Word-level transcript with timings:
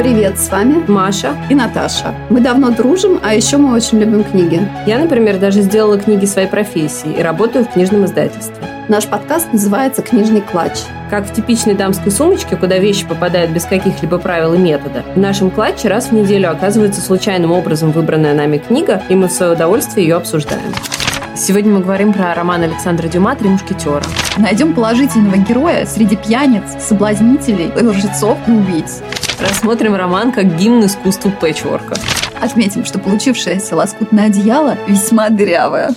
Привет, 0.00 0.38
с 0.38 0.48
вами 0.48 0.82
Маша 0.88 1.36
и 1.50 1.54
Наташа. 1.54 2.14
Мы 2.30 2.40
давно 2.40 2.70
дружим, 2.70 3.20
а 3.22 3.34
еще 3.34 3.58
мы 3.58 3.74
очень 3.74 3.98
любим 4.00 4.24
книги. 4.24 4.66
Я, 4.86 4.98
например, 4.98 5.38
даже 5.38 5.60
сделала 5.60 5.98
книги 5.98 6.24
своей 6.24 6.48
профессии 6.48 7.12
и 7.18 7.22
работаю 7.22 7.66
в 7.66 7.72
книжном 7.74 8.06
издательстве. 8.06 8.66
Наш 8.88 9.06
подкаст 9.06 9.52
называется 9.52 10.00
«Книжный 10.00 10.40
клатч». 10.40 10.78
Как 11.10 11.28
в 11.28 11.34
типичной 11.34 11.74
дамской 11.74 12.10
сумочке, 12.10 12.56
куда 12.56 12.78
вещи 12.78 13.06
попадают 13.06 13.50
без 13.50 13.66
каких-либо 13.66 14.16
правил 14.16 14.54
и 14.54 14.58
метода, 14.58 15.04
в 15.14 15.18
нашем 15.18 15.50
клатче 15.50 15.88
раз 15.88 16.06
в 16.06 16.12
неделю 16.12 16.50
оказывается 16.50 17.02
случайным 17.02 17.52
образом 17.52 17.92
выбранная 17.92 18.32
нами 18.32 18.56
книга, 18.56 19.02
и 19.10 19.14
мы 19.14 19.28
в 19.28 19.32
свое 19.32 19.52
удовольствие 19.52 20.06
ее 20.06 20.16
обсуждаем. 20.16 20.72
Сегодня 21.36 21.74
мы 21.74 21.80
говорим 21.80 22.14
про 22.14 22.34
роман 22.34 22.62
Александра 22.62 23.06
Дюма 23.06 23.36
«Три 23.36 23.50
мушкетера». 23.50 24.02
Найдем 24.38 24.72
положительного 24.72 25.36
героя 25.36 25.84
среди 25.84 26.16
пьяниц, 26.16 26.62
соблазнителей, 26.78 27.70
лжецов 27.78 28.38
и 28.46 28.50
убийц. 28.50 29.02
Рассмотрим 29.40 29.94
роман 29.94 30.32
как 30.32 30.56
гимн 30.56 30.84
искусству 30.84 31.30
пэтчворка. 31.30 31.94
Отметим, 32.42 32.84
что 32.84 32.98
получившееся 32.98 33.74
лоскутное 33.74 34.26
одеяло 34.26 34.76
весьма 34.86 35.30
дырявое. 35.30 35.94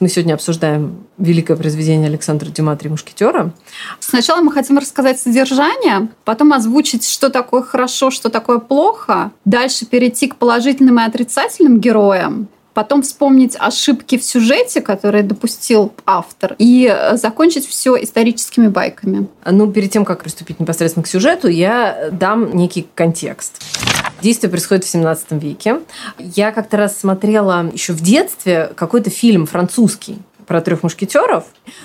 Мы 0.00 0.08
сегодня 0.08 0.34
обсуждаем 0.34 1.06
великое 1.18 1.56
произведение 1.56 2.08
Александра 2.08 2.46
Дюма 2.46 2.76
«Три 2.76 2.88
мушкетера». 2.88 3.52
Сначала 3.98 4.40
мы 4.40 4.52
хотим 4.52 4.78
рассказать 4.78 5.20
содержание, 5.20 6.08
потом 6.24 6.52
озвучить, 6.52 7.06
что 7.06 7.28
такое 7.28 7.62
хорошо, 7.62 8.10
что 8.10 8.30
такое 8.30 8.58
плохо, 8.58 9.32
дальше 9.44 9.84
перейти 9.84 10.28
к 10.28 10.36
положительным 10.36 10.98
и 11.00 11.02
отрицательным 11.02 11.80
героям, 11.80 12.48
потом 12.78 13.02
вспомнить 13.02 13.56
ошибки 13.58 14.16
в 14.18 14.22
сюжете, 14.22 14.80
которые 14.80 15.24
допустил 15.24 15.92
автор, 16.06 16.54
и 16.60 16.88
э, 16.88 17.16
закончить 17.16 17.66
все 17.66 18.00
историческими 18.00 18.68
байками. 18.68 19.26
Ну, 19.44 19.72
перед 19.72 19.90
тем, 19.90 20.04
как 20.04 20.22
приступить 20.22 20.60
непосредственно 20.60 21.02
к 21.02 21.08
сюжету, 21.08 21.48
я 21.48 22.08
дам 22.12 22.54
некий 22.56 22.86
контекст. 22.94 23.60
Действие 24.22 24.48
происходит 24.48 24.84
в 24.84 24.88
17 24.90 25.32
веке. 25.42 25.80
Я 26.20 26.52
как-то 26.52 26.76
раз 26.76 26.96
смотрела 26.96 27.68
еще 27.72 27.94
в 27.94 28.00
детстве 28.00 28.70
какой-то 28.76 29.10
фильм 29.10 29.46
французский 29.46 30.18
про 30.48 30.62
трех 30.62 30.82
мушкетеров, 30.82 31.44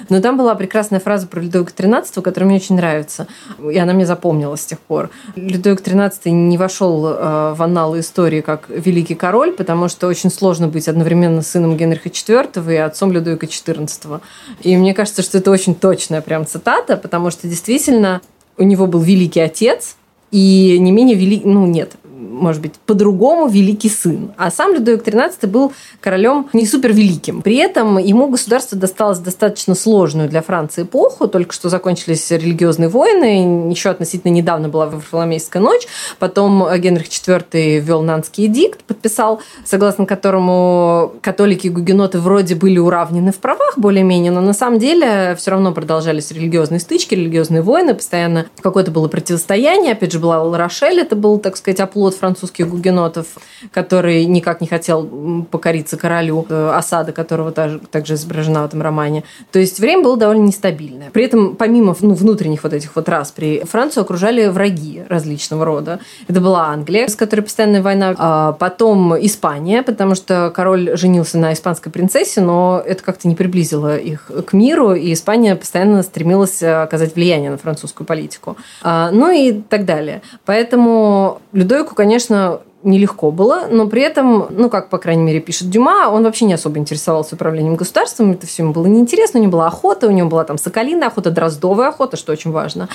но 0.09 0.21
там 0.21 0.37
была 0.37 0.55
прекрасная 0.55 0.99
фраза 0.99 1.27
про 1.27 1.41
Людовика 1.41 1.71
XIII, 1.75 2.21
которая 2.21 2.49
мне 2.49 2.57
очень 2.57 2.77
нравится, 2.77 3.27
и 3.71 3.77
она 3.77 3.93
мне 3.93 4.05
запомнилась 4.05 4.61
с 4.61 4.65
тех 4.65 4.79
пор. 4.79 5.09
Людовик 5.35 5.81
XIII 5.81 6.31
не 6.31 6.57
вошел 6.57 7.05
э, 7.05 7.53
в 7.53 7.61
анналы 7.61 7.99
истории 7.99 8.41
как 8.41 8.69
великий 8.69 9.15
король, 9.15 9.51
потому 9.51 9.89
что 9.89 10.07
очень 10.07 10.31
сложно 10.31 10.69
быть 10.69 10.87
одновременно 10.87 11.41
сыном 11.41 11.75
Генриха 11.75 12.07
IV 12.07 12.73
и 12.73 12.77
отцом 12.77 13.11
Людовика 13.11 13.45
XIV. 13.45 14.21
И 14.61 14.77
мне 14.77 14.93
кажется, 14.93 15.21
что 15.21 15.37
это 15.37 15.51
очень 15.51 15.75
точная 15.75 16.21
прям 16.21 16.47
цитата, 16.47 16.95
потому 16.95 17.29
что 17.31 17.47
действительно 17.47 18.21
у 18.57 18.63
него 18.63 18.87
был 18.87 19.01
великий 19.01 19.41
отец, 19.41 19.97
и 20.31 20.79
не 20.79 20.91
менее 20.91 21.15
великий, 21.15 21.47
ну 21.47 21.67
нет, 21.67 21.91
может 22.29 22.61
быть, 22.61 22.73
по-другому 22.85 23.47
великий 23.47 23.89
сын. 23.89 24.31
А 24.37 24.51
сам 24.51 24.73
Людовик 24.73 25.07
XIII 25.07 25.47
был 25.47 25.73
королем 25.99 26.49
не 26.53 26.65
супервеликим. 26.65 27.41
При 27.41 27.57
этом 27.57 27.97
ему 27.97 28.27
государство 28.27 28.77
досталось 28.77 29.19
достаточно 29.19 29.75
сложную 29.75 30.29
для 30.29 30.41
Франции 30.41 30.83
эпоху. 30.83 31.27
Только 31.27 31.53
что 31.53 31.69
закончились 31.69 32.29
религиозные 32.31 32.89
войны. 32.89 33.69
Еще 33.69 33.89
относительно 33.89 34.31
недавно 34.31 34.69
была 34.69 34.87
Варфоломейская 34.87 35.61
ночь. 35.61 35.87
Потом 36.19 36.65
Генрих 36.77 37.07
IV 37.07 37.79
ввел 37.79 38.01
Нанский 38.01 38.47
эдикт, 38.47 38.83
подписал, 38.83 39.41
согласно 39.65 40.05
которому 40.05 41.13
католики 41.21 41.67
и 41.67 41.69
гугеноты 41.69 42.19
вроде 42.19 42.55
были 42.55 42.77
уравнены 42.77 43.31
в 43.31 43.37
правах 43.37 43.77
более-менее, 43.77 44.31
но 44.31 44.41
на 44.41 44.53
самом 44.53 44.79
деле 44.79 45.35
все 45.37 45.51
равно 45.51 45.71
продолжались 45.71 46.31
религиозные 46.31 46.79
стычки, 46.79 47.15
религиозные 47.15 47.61
войны, 47.61 47.93
постоянно 47.93 48.45
какое-то 48.61 48.91
было 48.91 49.07
противостояние. 49.07 49.93
Опять 49.93 50.11
же, 50.11 50.19
была 50.19 50.41
Ларошель, 50.43 50.99
это 50.99 51.15
был, 51.15 51.37
так 51.39 51.57
сказать, 51.57 51.79
оплот 51.79 52.12
французских 52.15 52.67
гугенотов, 52.69 53.27
который 53.71 54.25
никак 54.25 54.61
не 54.61 54.67
хотел 54.67 55.45
покориться 55.51 55.97
королю, 55.97 56.45
э, 56.49 56.71
осада 56.73 57.11
которого 57.11 57.51
также 57.51 58.13
изображена 58.15 58.63
в 58.63 58.65
этом 58.65 58.81
романе. 58.81 59.23
То 59.51 59.59
есть 59.59 59.79
время 59.79 60.03
было 60.03 60.17
довольно 60.17 60.43
нестабильное. 60.43 61.09
При 61.11 61.25
этом, 61.25 61.55
помимо 61.55 61.95
ну, 62.01 62.13
внутренних 62.13 62.63
вот 62.63 62.73
этих 62.73 62.95
вот 62.95 63.09
распри, 63.09 63.63
Францию 63.69 64.03
окружали 64.03 64.47
враги 64.47 65.03
различного 65.09 65.65
рода. 65.65 65.99
Это 66.27 66.41
была 66.41 66.67
Англия, 66.67 67.07
с 67.07 67.15
которой 67.15 67.41
постоянная 67.41 67.81
война, 67.81 68.15
а 68.17 68.51
потом 68.53 69.15
Испания, 69.25 69.83
потому 69.83 70.15
что 70.15 70.51
король 70.55 70.97
женился 70.97 71.37
на 71.37 71.53
испанской 71.53 71.91
принцессе, 71.91 72.41
но 72.41 72.81
это 72.85 73.03
как-то 73.03 73.27
не 73.27 73.35
приблизило 73.35 73.97
их 73.97 74.31
к 74.45 74.53
миру, 74.53 74.93
и 74.93 75.13
Испания 75.13 75.55
постоянно 75.55 76.03
стремилась 76.03 76.61
оказать 76.61 77.15
влияние 77.15 77.51
на 77.51 77.57
французскую 77.57 78.05
политику. 78.05 78.57
А, 78.81 79.11
ну 79.11 79.31
и 79.31 79.61
так 79.61 79.85
далее. 79.85 80.21
Поэтому 80.45 81.41
Людовику, 81.51 81.95
конечно, 82.03 82.59
нелегко 82.83 83.31
было, 83.31 83.67
но 83.71 83.87
при 83.87 84.01
этом, 84.01 84.47
ну, 84.49 84.69
как, 84.69 84.89
по 84.89 84.97
крайней 84.97 85.23
мере, 85.23 85.39
пишет 85.39 85.69
Дюма, 85.69 86.09
он 86.09 86.23
вообще 86.23 86.43
не 86.43 86.53
особо 86.53 86.77
интересовался 86.77 87.35
управлением 87.35 87.77
государством, 87.77 88.33
это 88.33 88.45
все 88.45 88.63
ему 88.63 88.73
было 88.73 88.87
неинтересно, 88.87 89.39
у 89.39 89.43
него 89.43 89.53
была 89.53 89.67
охота, 89.67 90.09
у 90.09 90.11
него 90.11 90.27
была 90.27 90.43
там 90.43 90.57
соколиная 90.57 91.07
охота, 91.07 91.31
дроздовая 91.31 91.87
охота, 91.87 92.17
что 92.17 92.33
очень 92.33 92.51
важно. 92.51 92.89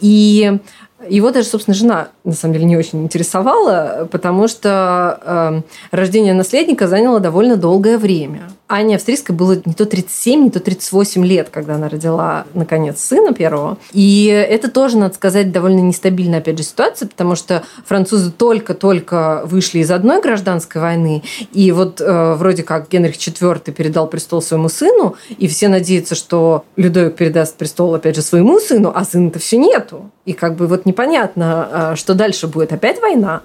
И 0.00 0.58
его 1.06 1.30
даже, 1.30 1.46
собственно, 1.46 1.74
жена, 1.74 2.08
на 2.24 2.32
самом 2.32 2.54
деле, 2.54 2.64
не 2.64 2.76
очень 2.76 3.02
интересовала, 3.02 4.08
потому 4.10 4.48
что 4.48 5.20
э, 5.22 5.60
рождение 5.94 6.32
наследника 6.32 6.88
заняло 6.88 7.20
довольно 7.20 7.56
долгое 7.56 7.98
время. 7.98 8.48
Ане 8.66 8.96
Австрийской 8.96 9.36
было 9.36 9.60
не 9.66 9.74
то 9.74 9.84
37, 9.84 10.44
не 10.44 10.50
то 10.50 10.58
38 10.58 11.24
лет, 11.24 11.50
когда 11.50 11.74
она 11.74 11.90
родила, 11.90 12.46
наконец, 12.54 12.98
сына 13.02 13.34
первого. 13.34 13.76
И 13.92 14.24
это 14.26 14.70
тоже, 14.70 14.96
надо 14.96 15.14
сказать, 15.14 15.52
довольно 15.52 15.80
нестабильная, 15.80 16.38
опять 16.38 16.56
же, 16.56 16.64
ситуация, 16.64 17.06
потому 17.06 17.36
что 17.36 17.62
французы 17.84 18.32
только-только 18.32 19.42
вышли 19.44 19.80
из 19.80 19.90
одной 19.90 20.22
гражданской 20.22 20.80
войны, 20.80 21.22
и 21.52 21.72
вот 21.72 22.00
э, 22.00 22.34
вроде 22.34 22.62
как 22.62 22.88
Генрих 22.88 23.16
IV 23.16 23.70
передал 23.72 24.06
престол 24.06 24.40
своему 24.40 24.70
сыну, 24.70 25.16
и 25.36 25.46
все 25.46 25.68
надеются, 25.68 26.14
что 26.14 26.64
Людовик 26.76 27.16
передаст 27.16 27.56
престол, 27.56 27.94
опять 27.94 28.16
же, 28.16 28.22
своему 28.22 28.58
сыну, 28.60 28.92
а 28.94 29.04
сына-то 29.04 29.38
все 29.38 29.58
нету. 29.58 30.10
И 30.24 30.32
как 30.32 30.56
бы 30.56 30.66
вот 30.66 30.86
непонятно, 30.86 31.92
э, 31.92 31.96
дальше 32.14 32.46
будет. 32.46 32.72
Опять 32.72 33.00
война. 33.00 33.42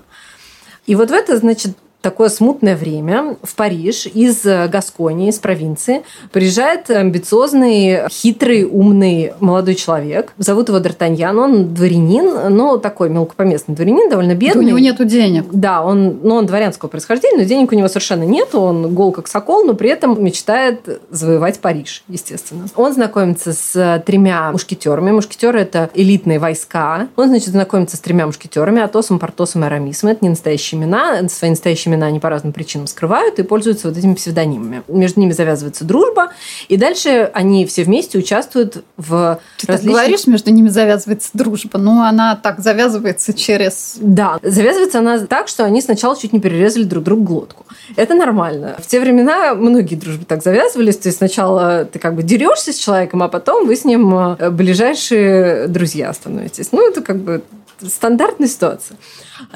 И 0.86 0.96
вот 0.96 1.10
в 1.10 1.14
это, 1.14 1.38
значит, 1.38 1.78
такое 2.02 2.30
смутное 2.30 2.76
время 2.76 3.36
в 3.44 3.56
Париж 3.56 4.06
из 4.06 4.46
э, 4.46 4.68
Гасконии, 4.68 5.30
из 5.30 5.40
провинции, 5.40 6.04
приезжает 6.32 6.90
амбициозный, 6.90 8.08
хитрый, 8.10 8.64
умный 8.64 9.34
молодой 9.40 9.76
человек. 9.76 10.34
Зовут 10.38 10.70
его 10.70 10.78
Д'Артаньян, 10.78 11.38
он 11.38 11.74
дворянин, 11.74 12.56
но 12.56 12.78
такой 12.78 13.10
мелкопоместный 13.10 13.76
дворянин, 13.76 14.10
довольно 14.10 14.36
бедный. 14.36 14.54
Да 14.54 14.60
у 14.60 14.64
него 14.64 14.80
нету 14.80 15.06
денег. 15.06 15.46
Да, 15.52 15.84
он, 15.84 16.20
ну, 16.24 16.36
он 16.36 16.46
дворянского 16.46 16.90
происхождения, 16.90 17.40
но 17.40 17.44
денег 17.44 17.72
у 17.72 17.76
него 17.76 17.88
совершенно 17.88 18.24
нет, 18.24 18.56
он 18.56 18.94
гол 18.94 19.12
как 19.12 19.28
сокол, 19.28 19.66
но 19.66 19.74
при 19.74 19.90
этом 19.90 20.24
мечтает 20.24 21.02
завоевать 21.10 21.60
Париж, 21.60 22.04
естественно. 22.08 22.68
Он 22.76 22.94
знакомится 22.94 23.54
с 23.54 24.04
тремя 24.06 24.52
мушкетерами. 24.52 25.12
Мушкетеры– 25.12 25.60
это 25.62 25.90
элитные 25.94 26.40
войска. 26.40 27.08
Он, 27.16 27.28
значит, 27.28 27.50
знакомится 27.50 27.98
с 27.98 28.00
тремя 28.00 28.26
мушкетерами– 28.26 28.82
Атосом, 28.90 29.20
Портосом 29.20 29.64
и 29.64 29.68
Арамисом. 29.68 30.10
Это 30.10 30.24
не 30.24 30.30
настоящие 30.30 30.80
имена, 30.80 31.28
свои 31.28 31.50
настоящие 31.50 31.89
имена 31.90 32.08
они 32.08 32.20
по 32.20 32.30
разным 32.30 32.54
причинам 32.54 32.88
скрывают 32.88 33.40
и 33.40 33.44
пользуются 33.44 33.88
вот 33.90 33.98
этими 33.98 34.14
псевдонимами. 34.14 34.84
Между 34.88 35.20
ними 35.20 35.32
завязывается 35.32 35.84
дружба, 35.84 36.32
и 36.68 36.78
дальше 36.78 37.30
они 37.34 37.66
все 37.66 37.84
вместе 37.84 38.18
участвуют 38.18 38.84
в 38.98 39.40
Ты 39.58 39.68
различных... 39.68 39.96
так 39.96 40.06
говоришь, 40.06 40.28
между 40.28 40.52
ними 40.52 40.70
завязывается 40.70 41.30
дружба, 41.34 41.78
но 41.80 42.04
она 42.04 42.36
так 42.36 42.60
завязывается 42.60 43.34
через... 43.34 43.98
Да, 44.00 44.40
завязывается 44.42 45.00
она 45.00 45.20
так, 45.20 45.48
что 45.48 45.66
они 45.66 45.82
сначала 45.82 46.18
чуть 46.18 46.34
не 46.34 46.40
перерезали 46.40 46.84
друг 46.84 47.04
другу 47.04 47.24
глотку. 47.24 47.66
Это 47.96 48.14
нормально. 48.14 48.76
В 48.80 48.88
те 48.88 49.00
времена 49.00 49.56
многие 49.56 49.96
дружбы 49.96 50.26
так 50.26 50.44
завязывались, 50.44 50.98
то 50.98 51.10
есть 51.10 51.18
сначала 51.18 51.86
ты 51.86 52.00
как 52.00 52.16
бы 52.16 52.24
дерешься 52.24 52.72
с 52.72 52.78
человеком, 52.78 53.24
а 53.24 53.28
потом 53.28 53.68
вы 53.68 53.76
с 53.76 53.86
ним 53.86 54.14
э, 54.16 54.50
ближайшие 54.50 55.68
друзья 55.68 56.14
становитесь. 56.14 56.72
Ну, 56.72 56.88
это 56.88 57.02
как 57.02 57.18
бы 57.18 57.42
стандартная 57.88 58.48
ситуация 58.48 58.98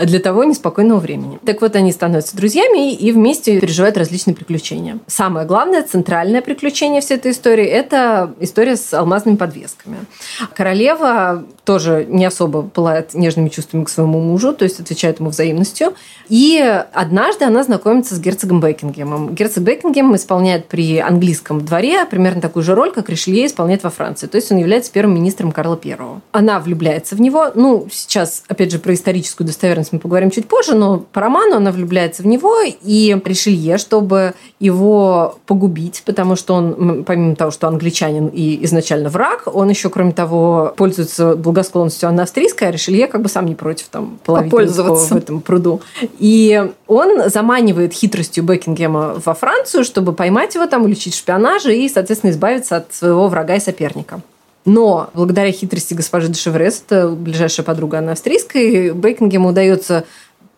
для 0.02 0.20
того 0.20 0.44
неспокойного 0.44 1.00
времени. 1.00 1.40
Так 1.46 1.62
вот, 1.62 1.76
они 1.76 1.92
становятся 1.92 2.38
друзьями 2.38 2.94
и 2.94 3.12
вместе 3.12 3.60
переживают 3.60 3.98
различные 3.98 4.36
приключения. 4.36 5.00
Самое 5.08 5.46
главное, 5.46 5.84
центральное 5.84 6.42
приключение 6.42 7.02
всей 7.02 7.18
этой 7.18 7.32
истории– 7.32 7.66
это 7.66 8.34
история 8.40 8.78
с 8.78 8.94
алмазными 8.94 9.36
подвесками. 9.36 9.98
Королева 10.54 11.46
тоже 11.66 12.06
не 12.10 12.26
особо 12.26 12.62
пылает 12.62 13.14
нежными 13.14 13.50
чувствами 13.50 13.84
к 13.84 13.90
своему 13.90 14.20
мужу, 14.20 14.54
то 14.54 14.64
есть 14.64 14.80
отвечает 14.80 15.20
ему 15.20 15.30
взаимностью. 15.30 15.94
И 16.30 16.60
однажды 16.94 17.46
она 17.46 17.64
знакомится 17.64 18.16
с 18.16 18.20
герцогом 18.20 18.60
Бекингемом. 18.60 19.34
Герцог 19.34 19.64
Бекингем 19.64 20.16
исполняет 20.16 20.68
при 20.68 21.00
английском 21.00 21.66
дворе 21.66 22.06
примерно 22.06 22.42
такую 22.42 22.64
же 22.64 22.76
роль, 22.76 22.92
как 22.92 23.10
Ришелье 23.10 23.46
исполняет 23.46 23.84
во 23.84 23.90
Франции. 23.90 24.28
То 24.28 24.38
есть 24.38 24.52
он 24.52 24.58
является 24.58 24.92
первым 24.92 25.16
министром 25.16 25.52
Карла 25.52 25.80
I. 25.84 25.98
Она 26.32 26.60
влюбляется 26.60 27.16
в 27.16 27.22
него. 27.22 27.52
Ну, 27.56 27.88
сейчас 27.92 28.13
Сейчас, 28.14 28.44
опять 28.48 28.72
же, 28.72 28.78
про 28.78 28.94
историческую 28.94 29.48
достоверность 29.48 29.92
мы 29.92 29.98
поговорим 29.98 30.30
чуть 30.30 30.48
позже, 30.48 30.76
но 30.76 31.00
по 31.00 31.20
роману 31.20 31.56
она 31.56 31.72
влюбляется 31.72 32.22
в 32.22 32.28
него, 32.28 32.58
и 32.62 33.20
Ришелье, 33.26 33.80
чтобы 33.80 34.36
его 34.60 35.40
погубить, 35.48 36.04
потому 36.06 36.36
что 36.36 36.54
он, 36.54 37.06
помимо 37.06 37.36
того, 37.36 37.50
что 37.50 37.68
англичанин 37.68 38.28
и 38.28 38.64
изначально 38.66 39.10
враг, 39.10 39.48
он 39.52 39.68
еще, 39.68 39.90
кроме 39.90 40.12
того, 40.12 40.76
пользуется 40.78 41.36
благосклонностью 41.36 42.08
Анны 42.08 42.22
Австрийской, 42.22 42.68
а 42.68 42.72
Ришелье 42.72 43.08
как 43.08 43.24
бы 43.24 43.30
сам 43.30 43.48
не 43.48 43.56
против 43.56 43.88
там 43.88 44.20
половить 44.24 44.54
в 44.54 45.16
этом 45.16 45.42
пруду. 45.42 45.82
И 46.20 46.70
он 46.86 47.32
заманивает 47.32 47.94
хитростью 47.94 48.44
Бекингема 48.44 49.20
во 49.26 49.34
Францию, 49.34 49.84
чтобы 49.84 50.14
поймать 50.14 50.54
его 50.54 50.68
там, 50.68 50.84
уличить 50.84 51.16
в 51.16 51.18
шпионаже 51.18 51.76
и, 51.76 51.90
соответственно, 51.90 52.30
избавиться 52.30 52.76
от 52.76 52.94
своего 52.94 53.28
врага 53.28 53.56
и 53.56 53.60
соперника. 53.60 54.22
Но 54.66 55.10
благодаря 55.14 55.52
хитрости 55.52 55.94
госпожи 55.94 56.30
де 56.30 56.40
это 56.52 57.10
ближайшая 57.10 57.66
подруга 57.66 57.98
Анны 57.98 58.12
Австрийской, 58.12 58.92
Бекингему 58.92 59.50
удается 59.50 60.06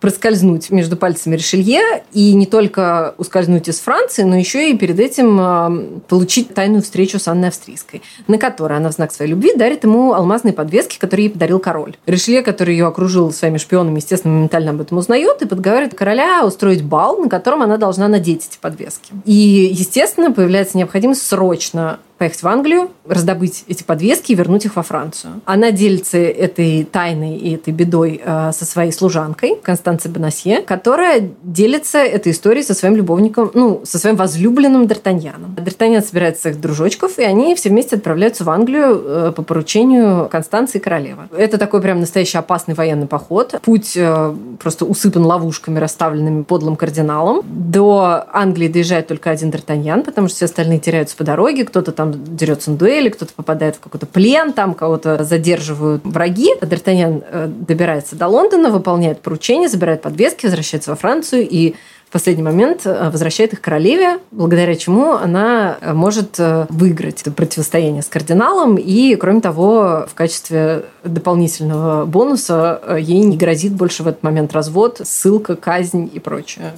проскользнуть 0.06 0.70
между 0.70 0.98
пальцами 0.98 1.36
Ришелье 1.36 2.04
и 2.12 2.34
не 2.34 2.46
только 2.46 3.16
ускользнуть 3.18 3.68
из 3.70 3.80
Франции, 3.80 4.22
но 4.22 4.38
еще 4.38 4.70
и 4.70 4.78
перед 4.78 5.00
этим 5.00 5.40
а, 5.40 5.72
получить 6.08 6.54
тайную 6.54 6.84
встречу 6.84 7.18
с 7.18 7.28
Анной 7.28 7.48
Австрийской, 7.48 8.04
на 8.28 8.38
которой 8.38 8.78
она 8.78 8.90
в 8.90 8.94
знак 8.94 9.12
своей 9.12 9.32
любви 9.32 9.56
дарит 9.56 9.84
ему 9.84 10.14
алмазные 10.14 10.54
подвески, 10.54 11.00
которые 11.00 11.28
ей 11.28 11.32
подарил 11.32 11.58
король. 11.58 11.96
Ришелье, 12.06 12.44
который 12.44 12.76
ее 12.76 12.86
окружил 12.86 13.32
своими 13.32 13.58
шпионами, 13.58 13.98
естественно, 13.98 14.36
моментально 14.36 14.72
об 14.72 14.82
этом 14.82 15.00
узнает 15.00 15.42
и 15.42 15.48
подговаривает 15.48 15.96
короля 15.96 16.46
устроить 16.46 16.84
бал, 16.84 17.18
на 17.18 17.30
котором 17.30 17.64
она 17.64 17.78
должна 17.78 18.08
надеть 18.08 18.48
эти 18.48 18.60
подвески. 18.60 19.12
И, 19.26 19.34
естественно, 19.74 20.32
появляется 20.32 20.78
необходимость 20.78 21.26
срочно 21.26 22.00
поехать 22.18 22.44
в 22.44 22.48
Англию, 22.48 22.90
раздобыть 23.08 23.66
эти 23.68 23.84
подвески 23.84 24.32
и 24.32 24.36
вернуть 24.36 24.66
их 24.66 24.76
во 24.76 24.84
Францию. 24.84 25.42
Она 25.46 25.72
делится 25.72 26.18
этой 26.18 26.84
тайной 26.84 27.36
и 27.36 27.56
этой 27.56 27.74
бедой 27.74 28.22
э, 28.24 28.52
со 28.54 28.66
своей 28.66 28.92
служанкой 28.92 29.58
Констанцией 29.62 30.14
Бонасье, 30.14 30.62
которая 30.62 31.30
делится 31.44 32.00
этой 32.00 32.32
историей 32.32 32.64
со 32.64 32.74
своим 32.74 32.96
любовником, 32.96 33.52
ну, 33.54 33.82
со 33.84 34.00
своим 34.00 34.16
возлюбленным 34.16 34.84
Д'Артаньяном. 34.84 35.56
Д'Артаньян 35.56 36.06
собирает 36.06 36.40
своих 36.40 36.60
дружочков, 36.62 37.20
и 37.20 37.24
они 37.24 37.54
все 37.56 37.70
вместе 37.70 37.98
отправляются 37.98 38.44
в 38.44 38.50
Англию 38.50 39.04
э, 39.04 39.34
по 39.36 39.42
поручению 39.44 40.30
Констанции 40.30 40.80
Королевы. 40.80 41.24
Это 41.38 41.58
такой 41.58 41.82
прям 41.82 42.00
настоящий 42.00 42.38
опасный 42.38 42.76
военный 42.76 43.08
поход. 43.08 43.56
Путь 43.62 43.94
э, 43.96 44.36
просто 44.62 44.86
усыпан 44.86 45.26
ловушками, 45.26 45.80
расставленными 45.80 46.44
подлым 46.44 46.76
кардиналом. 46.78 47.42
До 47.44 48.26
Англии 48.32 48.68
доезжает 48.68 49.08
только 49.08 49.32
один 49.32 49.50
Д'Артаньян, 49.50 50.04
потому 50.04 50.28
что 50.28 50.38
все 50.38 50.46
остальные 50.46 50.80
теряются 50.80 51.18
по 51.18 51.24
дороге, 51.24 51.66
кто-то 51.66 51.92
там 51.92 52.05
там 52.06 52.36
дерется 52.36 52.72
на 52.72 52.78
дуэли, 52.78 53.10
кто-то 53.10 53.34
попадает 53.34 53.76
в 53.76 53.80
какой-то 53.80 54.06
плен, 54.06 54.54
там 54.54 54.74
кого-то 54.74 55.24
задерживают 55.24 56.04
враги. 56.04 56.54
Д'Артаньян 56.62 57.24
э, 57.30 57.48
добирается 57.48 58.16
до 58.16 58.28
Лондона, 58.28 58.70
выполняет 58.70 59.22
поручение, 59.22 59.70
забирает 59.70 60.02
подвески, 60.02 60.46
возвращается 60.46 60.92
во 60.92 60.96
Францию 60.96 61.48
и 61.50 61.76
в 62.08 62.12
последний 62.12 62.44
момент 62.44 62.82
э, 62.86 63.10
возвращает 63.10 63.54
их 63.54 63.62
королеве, 63.62 64.20
благодаря 64.32 64.76
чему 64.76 65.14
она 65.14 65.78
э, 65.82 65.94
может 65.94 66.38
выиграть 66.38 67.22
это 67.22 67.32
противостояние 67.32 68.02
с 68.02 68.08
кардиналом. 68.08 68.76
И, 68.76 69.16
кроме 69.16 69.42
того, 69.42 70.06
в 70.08 70.14
качестве 70.14 70.86
дополнительного 71.04 72.06
бонуса 72.06 72.82
ей 72.98 73.22
не 73.22 73.38
грозит 73.38 73.74
больше 73.74 74.04
в 74.04 74.08
этот 74.08 74.24
момент 74.24 74.54
развод, 74.54 75.02
ссылка, 75.04 75.56
казнь 75.56 76.10
и 76.14 76.20
прочее 76.20 76.74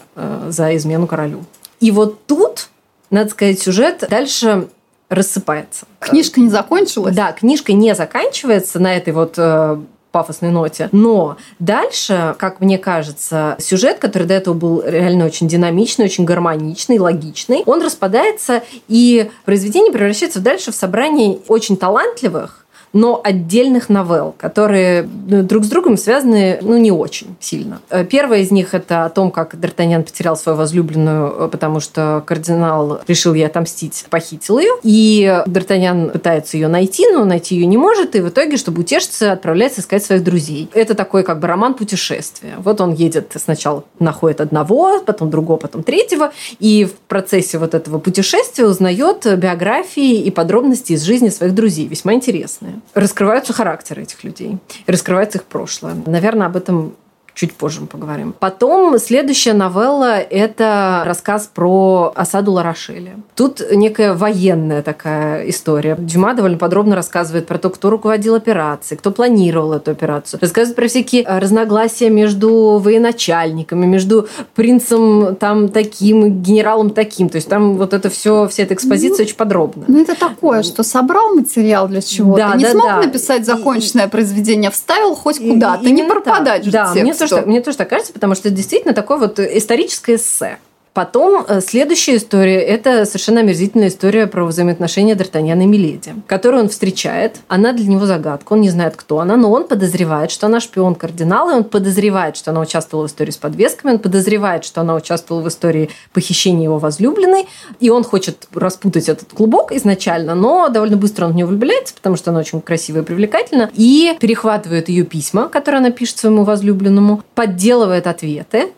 за 0.48 0.76
измену 0.76 1.08
королю. 1.08 1.44
И 1.80 1.92
вот 1.92 2.26
тут 2.26 2.70
надо 3.10 3.30
сказать, 3.30 3.60
сюжет 3.60 4.06
дальше 4.10 4.68
рассыпается. 5.10 5.86
Книжка 6.00 6.40
не 6.40 6.50
закончилась? 6.50 7.16
Да, 7.16 7.32
книжка 7.32 7.74
не 7.74 7.96
заканчивается 7.96 8.80
на 8.80 8.96
этой 8.96 9.14
вот 9.14 9.36
э, 9.38 9.78
пафосной 10.12 10.52
ноте. 10.52 10.90
Но 10.92 11.38
дальше, 11.60 12.36
как 12.40 12.60
мне 12.60 12.78
кажется, 12.78 13.56
сюжет, 13.60 14.00
который 14.00 14.28
до 14.28 14.34
этого 14.34 14.54
был 14.54 14.84
реально 14.84 15.26
очень 15.26 15.48
динамичный, 15.48 16.06
очень 16.06 16.26
гармоничный, 16.26 17.00
логичный, 17.00 17.64
он 17.66 17.82
распадается, 17.82 18.64
и 18.88 19.30
произведение 19.46 19.92
превращается 19.92 20.40
дальше 20.40 20.72
в 20.72 20.76
собрание 20.76 21.40
очень 21.48 21.78
талантливых, 21.78 22.66
но 22.94 23.22
отдельных 23.24 23.90
новелл, 23.90 24.36
которые 24.38 25.08
ну, 25.28 25.44
друг 25.44 25.66
с 25.66 25.70
другом 25.70 25.98
связаны 25.98 26.60
ну, 26.62 26.78
не 26.78 26.92
очень 26.92 27.36
сильно. 27.40 27.82
Э, 27.90 28.06
первая 28.06 28.42
из 28.42 28.52
них 28.52 28.74
это 28.74 29.06
о 29.06 29.10
том, 29.10 29.32
как 29.32 29.56
Д'Артаньян 29.56 30.04
потерял 30.04 30.36
свою 30.38 30.58
возлюбленную, 30.58 31.46
э, 31.46 31.50
потому 31.50 31.80
что 31.80 32.24
кардинал 32.26 33.02
решил 33.08 33.34
ей 33.34 33.46
отомстить, 33.46 34.06
похитил 34.10 34.60
ее. 34.60 34.72
И 34.84 35.44
Д'Артаньян 35.48 36.12
пытается 36.12 36.58
ее 36.58 36.68
найти, 36.68 37.08
но 37.12 37.26
найти 37.26 37.56
ее 37.56 37.66
не 37.66 37.78
может, 37.78 38.16
и 38.16 38.22
в 38.22 38.30
итоге, 38.30 38.58
чтобы 38.58 38.82
утешиться, 38.82 39.32
отправляется 39.32 39.82
искать 39.82 40.04
своих 40.04 40.24
друзей. 40.24 40.70
Это 40.74 40.96
такой 40.96 41.24
как 41.24 41.40
бы 41.40 41.48
роман 41.48 41.74
путешествия. 41.74 42.56
Вот 42.60 42.82
он 42.82 42.94
едет 42.94 43.34
сначала 43.36 43.84
находит 44.00 44.42
одного, 44.42 45.00
потом 45.02 45.30
другого, 45.30 45.58
потом 45.58 45.84
третьего, 45.84 46.32
и 46.60 46.86
в 46.86 46.94
процессе 47.08 47.58
вот 47.58 47.74
этого 47.74 48.00
путешествия 48.00 48.66
узнает 48.66 49.26
биографии 49.38 50.22
и 50.22 50.32
подробности 50.32 50.94
из 50.94 51.04
жизни 51.04 51.30
своих 51.30 51.54
друзей, 51.54 51.88
весьма 51.88 52.14
интересные 52.14 52.82
раскрываются 52.94 53.54
характеры 53.54 54.04
этих 54.04 54.24
людей, 54.24 54.58
раскрывается 54.86 55.38
их 55.40 55.46
прошлое. 55.46 55.96
Наверное, 56.06 56.48
об 56.48 56.56
этом 56.56 56.96
чуть 57.38 57.54
позже 57.54 57.82
мы 57.82 57.88
поговорим. 57.88 58.34
Потом 58.40 58.98
следующая 58.98 59.54
новелла– 59.54 60.18
это 60.30 61.04
рассказ 61.06 61.50
про 61.54 62.12
осаду 62.16 62.54
Ларошеля. 62.54 63.18
Тут 63.36 63.62
некая 63.72 64.16
военная 64.16 64.82
такая 64.82 65.48
история. 65.48 65.96
Дюма 66.00 66.34
довольно 66.34 66.58
подробно 66.58 66.96
рассказывает 66.96 67.46
про 67.46 67.60
то, 67.60 67.70
кто 67.70 67.92
руководил 67.92 68.34
операцией, 68.34 68.98
кто 68.98 69.12
планировал 69.12 69.74
эту 69.74 69.92
операцию. 69.92 70.40
Рассказывает 70.42 70.76
про 70.76 70.88
всякие 70.88 71.24
разногласия 71.28 72.10
между 72.10 72.80
военачальниками, 72.80 73.86
между 73.86 74.28
принцем 74.56 75.36
там 75.36 75.70
таким, 75.70 76.42
генералом 76.42 76.90
таким. 76.90 77.30
То 77.30 77.36
есть 77.36 77.48
там 77.48 77.78
вот 77.78 77.94
это 77.94 78.10
все, 78.10 78.48
вся 78.48 78.64
эта 78.64 78.74
экспозиция 78.74 79.20
ну, 79.20 79.24
очень 79.26 79.36
подробно. 79.36 79.84
Ну, 79.88 80.02
это 80.02 80.16
такое, 80.16 80.64
что 80.64 80.82
собрал 80.82 81.36
материал 81.36 81.88
для 81.88 82.02
чего-то. 82.02 82.50
Да, 82.50 82.56
не 82.56 82.64
да, 82.64 82.72
смог 82.72 82.88
да. 82.88 83.02
написать 83.04 83.46
законченное 83.46 84.08
и, 84.08 84.10
произведение, 84.10 84.72
вставил 84.72 85.14
хоть 85.14 85.38
куда-то, 85.38 85.88
не 85.88 86.02
пропадать 86.02 86.64
так. 86.64 86.72
Да, 86.72 86.94
мне 86.96 87.14
тоже, 87.36 87.48
мне 87.48 87.62
тоже 87.62 87.78
так 87.78 87.90
кажется, 87.90 88.14
потому 88.14 88.36
что 88.36 88.48
это 88.48 88.58
действительно 88.58 88.94
такое 88.94 89.18
вот 89.18 89.40
историческое 89.40 90.16
эссе. 90.16 90.58
Потом 90.98 91.46
э, 91.48 91.62
следующая 91.62 92.18
история– 92.18 92.60
это 92.64 93.06
совершенно 93.06 93.42
омерзительная 93.42 93.90
история 93.90 94.26
про 94.26 94.46
взаимоотношения 94.46 95.14
Д'Артаньяна 95.14 95.62
и 95.62 95.68
Миледи, 95.68 96.16
которую 96.26 96.64
он 96.64 96.70
встречает. 96.70 97.36
Она 97.48 97.72
для 97.72 97.86
него 97.86 98.08
загадка, 98.08 98.54
он 98.54 98.62
не 98.62 98.72
знает, 98.72 98.96
кто 98.96 99.20
она, 99.20 99.36
но 99.38 99.52
он 99.52 99.68
подозревает, 99.68 100.32
что 100.32 100.48
она 100.48 100.60
шпион 100.60 100.96
кардинала, 100.96 101.52
и 101.52 101.56
он 101.58 101.66
подозревает, 101.66 102.36
что 102.36 102.50
она 102.50 102.62
участвовала 102.62 103.08
в 103.08 103.12
истории 103.12 103.30
с 103.30 103.38
подвесками, 103.38 103.92
он 103.92 104.00
подозревает, 104.00 104.66
что 104.66 104.82
она 104.82 104.96
участвовала 104.96 105.44
в 105.44 105.48
истории 105.50 105.92
похищения 106.14 106.64
его 106.64 106.80
возлюбленной, 106.80 107.46
и 107.80 107.92
он 107.92 108.04
хочет 108.04 108.48
распутать 108.56 109.08
этот 109.08 109.32
клубок 109.34 109.72
изначально, 109.74 110.34
но 110.34 110.68
довольно 110.70 110.98
быстро 110.98 111.26
он 111.28 111.34
в 111.34 111.36
нее 111.36 111.46
влюбляется, 111.46 111.94
потому 111.94 112.16
что 112.16 112.32
она 112.32 112.40
очень 112.40 112.60
красивая 112.60 113.04
и 113.04 113.06
привлекательна, 113.06 113.70
и 113.76 114.18
перехватывает 114.20 114.90
ее 114.90 115.04
письма, 115.04 115.48
которые 115.48 115.78
она 115.78 115.92
пишет 115.92 116.18
своему 116.18 116.44
возлюбленному, 116.44 117.22
подделывает 117.36 118.08
ответы, 118.08 118.72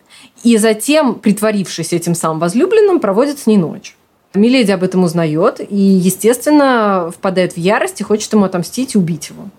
и 0.44 0.58
затем, 0.58 1.16
притворившись 1.16 1.94
этим 1.94 2.16
самым 2.16 2.40
возлюбленным, 2.40 3.00
проводит 3.00 3.40
с 3.40 3.48
ней 3.48 3.58
ночь. 3.58 3.96
Миледи 4.34 4.72
об 4.72 4.84
этом 4.84 5.04
узнает 5.04 5.60
и, 5.60 5.76
естественно, 5.76 7.12
впадает 7.16 7.54
в 7.54 7.58
ярость 7.58 8.00
и 8.00 8.04
хочет 8.04 8.32
ему 8.32 8.46
отомстить 8.46 8.96
и 8.96 8.98
убить 8.98 9.30
его. 9.30 9.50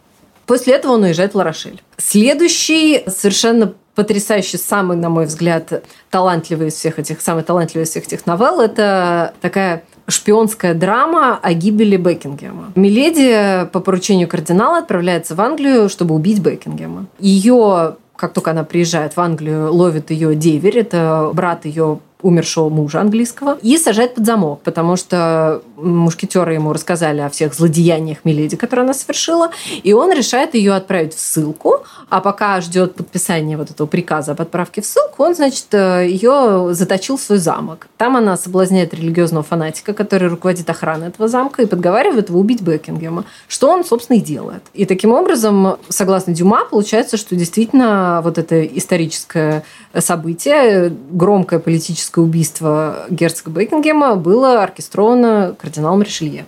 После 0.46 0.74
этого 0.74 0.92
он 0.92 1.02
уезжает 1.04 1.34
в 1.34 1.36
Ларошель. 1.36 1.82
Следующий 1.96 3.04
совершенно 3.08 3.74
потрясающий, 3.94 4.56
самый, 4.56 4.96
на 4.96 5.08
мой 5.08 5.26
взгляд, 5.26 5.84
талантливый 6.10 6.68
из 6.68 6.74
всех 6.74 6.98
этих, 6.98 7.20
самый 7.20 7.42
талантливый 7.42 7.84
из 7.84 7.90
всех 7.90 8.04
этих 8.04 8.26
новелл, 8.26 8.60
это 8.60 9.34
такая 9.40 9.84
шпионская 10.08 10.74
драма 10.74 11.38
о 11.40 11.52
гибели 11.52 11.96
Бекингема. 11.96 12.72
Миледи 12.74 13.68
по 13.72 13.80
поручению 13.80 14.28
кардинала 14.28 14.78
отправляется 14.78 15.34
в 15.34 15.40
Англию, 15.40 15.88
чтобы 15.88 16.14
убить 16.14 16.40
Бекингема. 16.40 17.06
Ее 17.18 17.96
как 18.20 18.34
только 18.34 18.50
она 18.50 18.64
приезжает 18.64 19.16
в 19.16 19.20
Англию, 19.20 19.72
ловит 19.72 20.10
ее 20.10 20.34
деверь, 20.34 20.78
это 20.78 21.30
брат 21.32 21.64
ее 21.64 22.00
умершего 22.22 22.68
мужа 22.68 23.00
английского, 23.00 23.58
и 23.62 23.78
сажает 23.78 24.14
под 24.14 24.26
замок, 24.26 24.60
потому 24.62 24.96
что 24.96 25.62
мушкетеры 25.82 26.54
ему 26.54 26.72
рассказали 26.72 27.20
о 27.20 27.28
всех 27.28 27.54
злодеяниях 27.54 28.18
Миледи, 28.24 28.56
которые 28.56 28.84
она 28.84 28.94
совершила, 28.94 29.50
и 29.82 29.92
он 29.92 30.12
решает 30.12 30.54
ее 30.54 30.74
отправить 30.74 31.14
в 31.14 31.20
ссылку, 31.20 31.84
а 32.08 32.20
пока 32.20 32.60
ждет 32.60 32.94
подписания 32.94 33.56
вот 33.56 33.70
этого 33.70 33.86
приказа 33.86 34.32
об 34.32 34.40
отправке 34.40 34.82
в 34.82 34.86
ссылку, 34.86 35.24
он, 35.24 35.34
значит, 35.34 35.66
э, 35.72 36.06
ее 36.08 36.68
заточил 36.72 37.16
в 37.16 37.20
свой 37.20 37.38
замок. 37.38 37.88
Там 37.96 38.16
она 38.16 38.36
соблазняет 38.36 38.94
религиозного 38.94 39.42
фанатика, 39.42 39.92
который 39.92 40.28
руководит 40.28 40.68
охраной 40.68 41.08
этого 41.08 41.28
замка, 41.28 41.62
и 41.62 41.66
подговаривает 41.66 42.28
его 42.28 42.40
убить 42.40 42.62
Бекингема, 42.62 43.24
что 43.48 43.70
он, 43.70 43.84
собственно, 43.84 44.18
и 44.18 44.20
делает. 44.20 44.62
И 44.74 44.84
таким 44.84 45.12
образом, 45.12 45.76
согласно 45.88 46.34
Дюма, 46.34 46.64
получается, 46.64 47.16
что 47.16 47.36
действительно 47.36 48.20
вот 48.22 48.38
это 48.38 48.64
историческое 48.64 49.64
событие, 49.98 50.92
громкое 51.10 51.58
политическое 51.58 52.20
убийство 52.20 53.06
герцога 53.10 53.50
Бекингема 53.50 54.16
было 54.16 54.62
оркестровано 54.62 55.54
кардиналом 55.70 56.02
Ришелье. 56.02 56.46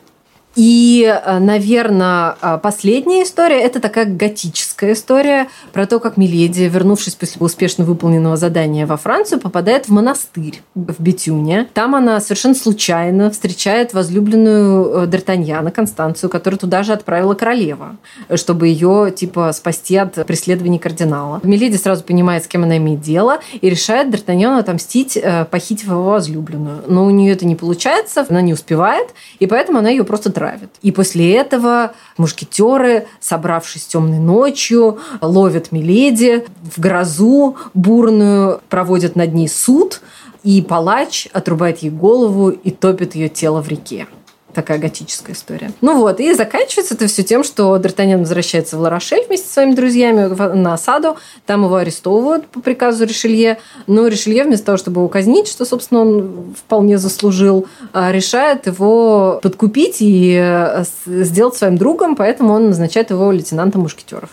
И, 0.54 1.04
э, 1.04 1.38
наверное, 1.38 2.37
э, 2.40 2.59
последняя 2.62 3.23
история– 3.23 3.61
это 3.62 3.80
такая 3.80 4.04
готическая 4.04 4.92
история 4.92 5.49
про 5.73 5.87
то, 5.87 5.99
как 5.99 6.16
Миледи, 6.16 6.64
вернувшись 6.64 7.14
после 7.14 7.40
успешно 7.40 7.85
выполненного 7.85 8.37
задания 8.37 8.87
во 8.87 8.97
Францию, 8.97 9.40
попадает 9.40 9.87
в 9.87 9.92
монастырь 9.92 10.61
в 10.75 11.02
Бетюне. 11.02 11.68
Там 11.73 11.94
она 11.94 12.21
совершенно 12.21 12.54
случайно 12.54 13.30
встречает 13.30 13.94
возлюбленную 13.94 15.04
э, 15.04 15.06
Д'Артаньяна, 15.06 15.71
Констанцию, 15.71 16.28
которую 16.28 16.59
туда 16.59 16.82
же 16.82 16.92
отправила 16.92 17.35
королева, 17.35 17.97
чтобы 18.35 18.68
ее, 18.68 19.12
типа, 19.14 19.52
спасти 19.52 19.97
от 19.97 20.26
преследований 20.26 20.78
кардинала. 20.78 21.40
Миледи 21.42 21.76
сразу 21.76 22.04
понимает, 22.04 22.44
с 22.44 22.47
кем 22.47 22.64
она 22.64 22.76
имеет 22.76 23.00
дело, 23.00 23.38
и 23.59 23.71
решает 23.71 24.14
Д'Артаньяну 24.14 24.59
отомстить, 24.59 25.18
похитив 25.50 25.87
его 25.87 26.11
возлюбленную. 26.11 26.82
Но 26.88 27.06
у 27.06 27.11
нее 27.11 27.32
это 27.32 27.47
не 27.47 27.56
получается, 27.56 28.26
она 28.28 28.42
не 28.42 28.52
успевает, 28.52 29.09
и 29.38 29.47
поэтому 29.47 29.78
она 29.78 29.88
ее 29.88 30.04
просто 30.04 30.30
травит. 30.42 30.70
И 30.82 30.90
после 30.90 31.34
этого 31.37 31.92
мушкетеры, 32.18 33.06
собравшись 33.20 33.87
темной 33.87 34.18
ночью, 34.18 34.99
ловят 35.20 35.70
Миледи 35.70 36.44
в 36.62 36.80
грозу 36.80 37.56
бурную, 37.75 38.61
проводят 38.68 39.14
над 39.14 39.34
ней 39.34 39.49
суд, 39.49 40.00
и 40.42 40.61
палач 40.61 41.28
отрубает 41.32 41.78
ей 41.78 41.90
голову 41.90 42.50
и 42.50 42.72
топит 42.72 43.14
ее 43.14 43.28
тело 43.28 43.62
в 43.62 43.68
реке 43.68 44.08
такая 44.54 44.78
готическая 44.78 45.35
история. 45.35 45.73
Ну 45.80 45.99
вот, 45.99 46.21
и 46.21 46.35
заканчивается 46.35 46.94
это 46.94 47.06
все 47.06 47.23
тем, 47.23 47.44
что 47.44 47.76
Д'Артаньян 47.76 48.18
возвращается 48.18 48.76
в 48.76 48.80
Ларошель 48.80 49.25
вместе 49.26 49.47
со 49.47 49.54
своими 49.54 49.75
друзьями 49.75 50.26
на 50.54 50.75
осаду, 50.75 51.16
там 51.47 51.64
его 51.64 51.76
арестовывают 51.76 52.47
по 52.47 52.61
приказу 52.61 53.04
Ришелье, 53.04 53.59
но 53.87 54.06
Ришелье 54.06 54.44
вместо 54.44 54.66
того, 54.66 54.78
чтобы 54.78 55.00
его 55.00 55.09
казнить, 55.09 55.49
что, 55.49 55.64
собственно, 55.64 56.02
он 56.02 56.54
вполне 56.56 56.99
заслужил, 56.99 57.66
а, 57.92 58.12
решает 58.12 58.66
его 58.66 59.40
подкупить 59.42 59.97
и 60.00 60.38
э, 60.40 60.85
сделать 61.06 61.56
своим 61.56 61.76
другом, 61.76 62.16
поэтому 62.16 62.52
он 62.52 62.68
назначает 62.68 63.11
его 63.11 63.30
лейтенантом 63.32 63.82
мушкетеров. 63.82 64.30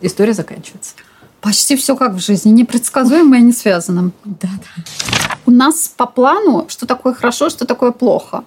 История 0.00 0.32
заканчивается. 0.32 0.94
Почти 1.40 1.76
все 1.76 1.94
как 1.94 2.14
в 2.14 2.20
жизни, 2.20 2.50
непредсказуемо 2.50 3.36
и 3.36 3.42
не 3.42 3.52
связано. 3.52 4.12
Да, 4.24 4.48
да. 4.48 4.84
У 5.46 5.50
нас 5.50 5.92
по 5.94 6.06
плану, 6.06 6.66
что 6.68 6.86
такое 6.86 7.12
хорошо, 7.12 7.50
что 7.50 7.66
такое 7.66 7.90
плохо. 7.90 8.44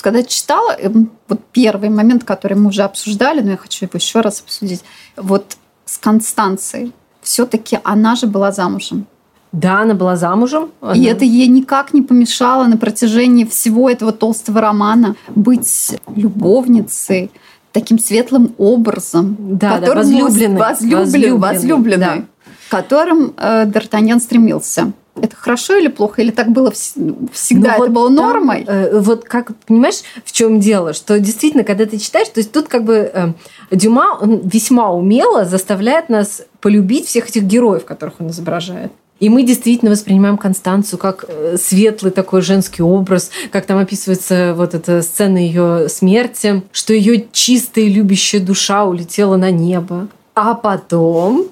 Когда 0.00 0.22
читала, 0.22 0.72
эм, 0.72 1.10
вот 1.28 1.40
первый 1.52 1.90
момент, 1.90 2.24
который 2.24 2.56
мы 2.56 2.68
уже 2.68 2.82
обсуждали, 2.82 3.40
но 3.40 3.50
я 3.50 3.56
хочу 3.56 3.84
его 3.84 3.92
еще 3.94 4.20
раз 4.20 4.40
обсудить, 4.40 4.82
вот 5.16 5.56
с 5.84 5.98
Констанцией. 5.98 6.92
Все-таки 7.20 7.78
она 7.84 8.16
же 8.16 8.26
была 8.26 8.52
замужем. 8.52 9.06
Да, 9.52 9.80
она 9.80 9.94
была 9.94 10.16
замужем. 10.16 10.70
Она... 10.80 10.94
И 10.94 11.02
это 11.04 11.24
ей 11.24 11.48
никак 11.48 11.92
не 11.92 12.02
помешало 12.02 12.64
на 12.64 12.76
протяжении 12.76 13.44
всего 13.44 13.90
этого 13.90 14.12
толстого 14.12 14.60
романа 14.60 15.16
быть 15.34 15.96
любовницей, 16.14 17.30
таким 17.72 17.98
светлым 17.98 18.54
образом, 18.58 19.36
да, 19.38 19.78
которым 19.78 20.10
да, 20.10 20.24
возлюбленный, 20.24 20.56
возлюбленный, 20.56 21.00
возлюбленный, 21.00 21.38
возлюбленный 21.38 21.98
да. 21.98 22.24
которым 22.68 23.34
э, 23.36 23.64
Д'Артаньян 23.66 24.20
стремился. 24.20 24.92
Это 25.22 25.36
хорошо 25.36 25.76
или 25.76 25.88
плохо? 25.88 26.22
Или 26.22 26.30
так 26.30 26.50
было 26.50 26.70
всегда? 26.70 27.68
Ну, 27.68 27.68
это 27.68 27.78
вот 27.78 27.90
было 27.90 28.08
нормой? 28.08 28.64
Там, 28.64 28.74
э, 28.74 29.00
вот 29.00 29.24
как, 29.24 29.52
понимаешь, 29.66 30.02
в 30.24 30.32
чем 30.32 30.60
дело? 30.60 30.92
Что 30.92 31.18
действительно, 31.18 31.64
когда 31.64 31.86
ты 31.86 31.98
читаешь, 31.98 32.28
то 32.28 32.38
есть 32.38 32.52
тут 32.52 32.68
как 32.68 32.84
бы 32.84 33.10
э, 33.12 33.32
Дюма 33.70 34.18
он 34.20 34.40
весьма 34.44 34.92
умело 34.92 35.44
заставляет 35.44 36.08
нас 36.08 36.42
полюбить 36.60 37.06
всех 37.06 37.28
этих 37.28 37.44
героев, 37.44 37.84
которых 37.84 38.14
он 38.20 38.28
изображает. 38.28 38.92
И 39.20 39.28
мы 39.28 39.42
действительно 39.42 39.90
воспринимаем 39.90 40.38
Констанцию 40.38 40.98
как 40.98 41.26
э, 41.28 41.56
светлый 41.58 42.10
такой 42.10 42.40
женский 42.40 42.82
образ, 42.82 43.30
как 43.52 43.66
там 43.66 43.78
описывается 43.78 44.54
вот 44.56 44.74
эта 44.74 45.02
сцена 45.02 45.36
ее 45.36 45.88
смерти, 45.90 46.62
что 46.72 46.94
ее 46.94 47.26
чистая 47.30 47.84
любящая 47.84 48.40
душа 48.40 48.84
улетела 48.84 49.36
на 49.36 49.50
небо. 49.50 50.08
А 50.34 50.54
потом 50.54 51.48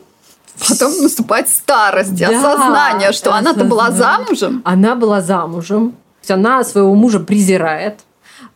Потом 0.66 0.92
наступает 1.02 1.48
старость, 1.48 2.14
да, 2.16 2.28
осознание, 2.28 3.12
что 3.12 3.34
она-то 3.34 3.64
была 3.64 3.90
замужем. 3.90 4.62
Она 4.64 4.94
была 4.94 5.20
замужем. 5.20 5.94
Она 6.28 6.64
своего 6.64 6.94
мужа 6.94 7.20
презирает, 7.20 8.00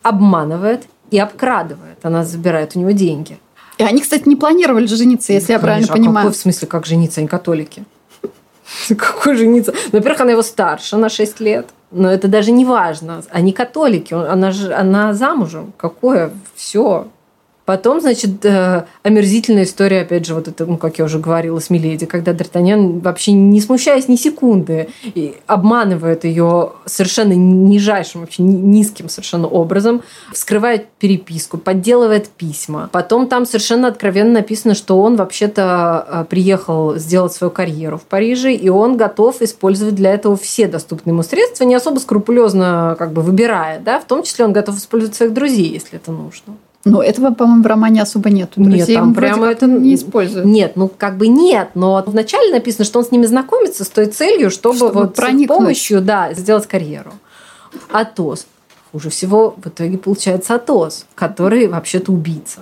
обманывает 0.02 0.82
и 1.10 1.18
обкрадывает. 1.18 1.98
Она 2.02 2.24
забирает 2.24 2.76
у 2.76 2.80
него 2.80 2.90
деньги. 2.90 3.38
И 3.78 3.84
они, 3.84 4.00
кстати, 4.00 4.28
не 4.28 4.36
планировали 4.36 4.86
жениться, 4.86 5.32
если 5.32 5.52
ну, 5.52 5.54
я 5.54 5.58
правильно 5.58 5.88
а 5.88 5.92
понимаю. 5.92 6.26
Какой 6.26 6.32
в 6.32 6.40
смысле, 6.40 6.68
как 6.68 6.86
жениться? 6.86 7.20
Они 7.20 7.28
католики. 7.28 7.84
Какой 8.88 9.36
жениться? 9.36 9.72
Ну, 9.72 9.98
во-первых, 9.98 10.20
она 10.20 10.32
его 10.32 10.42
старше 10.42 10.96
на 10.96 11.08
6 11.08 11.40
лет. 11.40 11.70
Но 11.90 12.10
это 12.10 12.28
даже 12.28 12.52
не 12.52 12.64
важно. 12.64 13.22
Они 13.30 13.52
католики. 13.52 14.14
Она, 14.14 14.50
же, 14.50 14.72
она 14.72 15.12
замужем. 15.14 15.72
Какое? 15.76 16.32
Все. 16.54 17.08
Потом, 17.64 18.00
значит, 18.00 18.44
э, 18.44 18.84
омерзительная 19.04 19.62
история, 19.62 20.00
опять 20.00 20.26
же, 20.26 20.34
вот 20.34 20.48
это, 20.48 20.66
ну, 20.66 20.76
как 20.76 20.98
я 20.98 21.04
уже 21.04 21.20
говорила, 21.20 21.60
с 21.60 21.70
Миледи, 21.70 22.06
когда 22.06 22.32
Д'Артаньян, 22.32 23.00
вообще 23.00 23.32
не 23.32 23.60
смущаясь 23.60 24.08
ни 24.08 24.16
секунды, 24.16 24.88
обманывает 25.46 26.24
ее 26.24 26.72
совершенно 26.86 27.34
нижайшим, 27.34 28.22
вообще 28.22 28.42
низким 28.42 29.08
совершенно 29.08 29.46
образом, 29.46 30.02
вскрывает 30.32 30.88
переписку, 30.98 31.56
подделывает 31.56 32.28
письма. 32.28 32.88
Потом 32.90 33.28
там 33.28 33.46
совершенно 33.46 33.88
откровенно 33.88 34.32
написано, 34.32 34.74
что 34.74 35.00
он 35.00 35.14
вообще-то 35.16 36.06
э, 36.08 36.24
приехал 36.28 36.96
сделать 36.96 37.32
свою 37.32 37.52
карьеру 37.52 37.98
в 37.98 38.02
Париже, 38.02 38.52
и 38.52 38.68
он 38.68 38.96
готов 38.96 39.40
использовать 39.40 39.94
для 39.94 40.12
этого 40.12 40.36
все 40.36 40.66
доступные 40.66 41.12
ему 41.12 41.22
средства, 41.22 41.64
не 41.64 41.76
особо 41.76 42.00
скрупулезно 42.00 42.96
как 42.98 43.12
бы 43.12 43.22
выбирая, 43.22 43.78
да, 43.78 44.00
в 44.00 44.04
том 44.04 44.24
числе 44.24 44.44
он 44.44 44.52
готов 44.52 44.76
использовать 44.76 45.14
своих 45.14 45.32
друзей, 45.32 45.68
если 45.68 45.96
это 45.96 46.10
нужно. 46.10 46.54
Но 46.84 47.02
этого, 47.02 47.32
по-моему, 47.32 47.62
в 47.62 47.66
романе 47.66 48.02
особо 48.02 48.30
нету. 48.30 48.60
Друзей 48.60 48.78
нет, 48.78 48.94
там 48.94 49.14
прямо 49.14 49.46
это 49.46 49.66
не 49.66 49.94
используют. 49.94 50.46
Нет, 50.46 50.72
ну 50.74 50.88
как 50.88 51.16
бы 51.16 51.28
нет, 51.28 51.70
но 51.74 52.02
вначале 52.04 52.50
написано, 52.50 52.84
что 52.84 52.98
он 52.98 53.04
с 53.04 53.12
ними 53.12 53.26
знакомится 53.26 53.84
с 53.84 53.88
той 53.88 54.06
целью, 54.06 54.50
чтобы, 54.50 54.76
чтобы 54.76 54.92
вот 54.92 55.14
проникнуть. 55.14 55.46
с 55.46 55.58
помощью 55.58 56.00
да, 56.00 56.32
сделать 56.34 56.66
карьеру. 56.66 57.12
Атос. 57.92 58.46
Хуже 58.90 59.10
всего 59.10 59.54
в 59.56 59.68
итоге 59.68 59.96
получается 59.96 60.54
Атос, 60.56 61.06
который 61.14 61.68
вообще-то 61.68 62.12
убийца. 62.12 62.60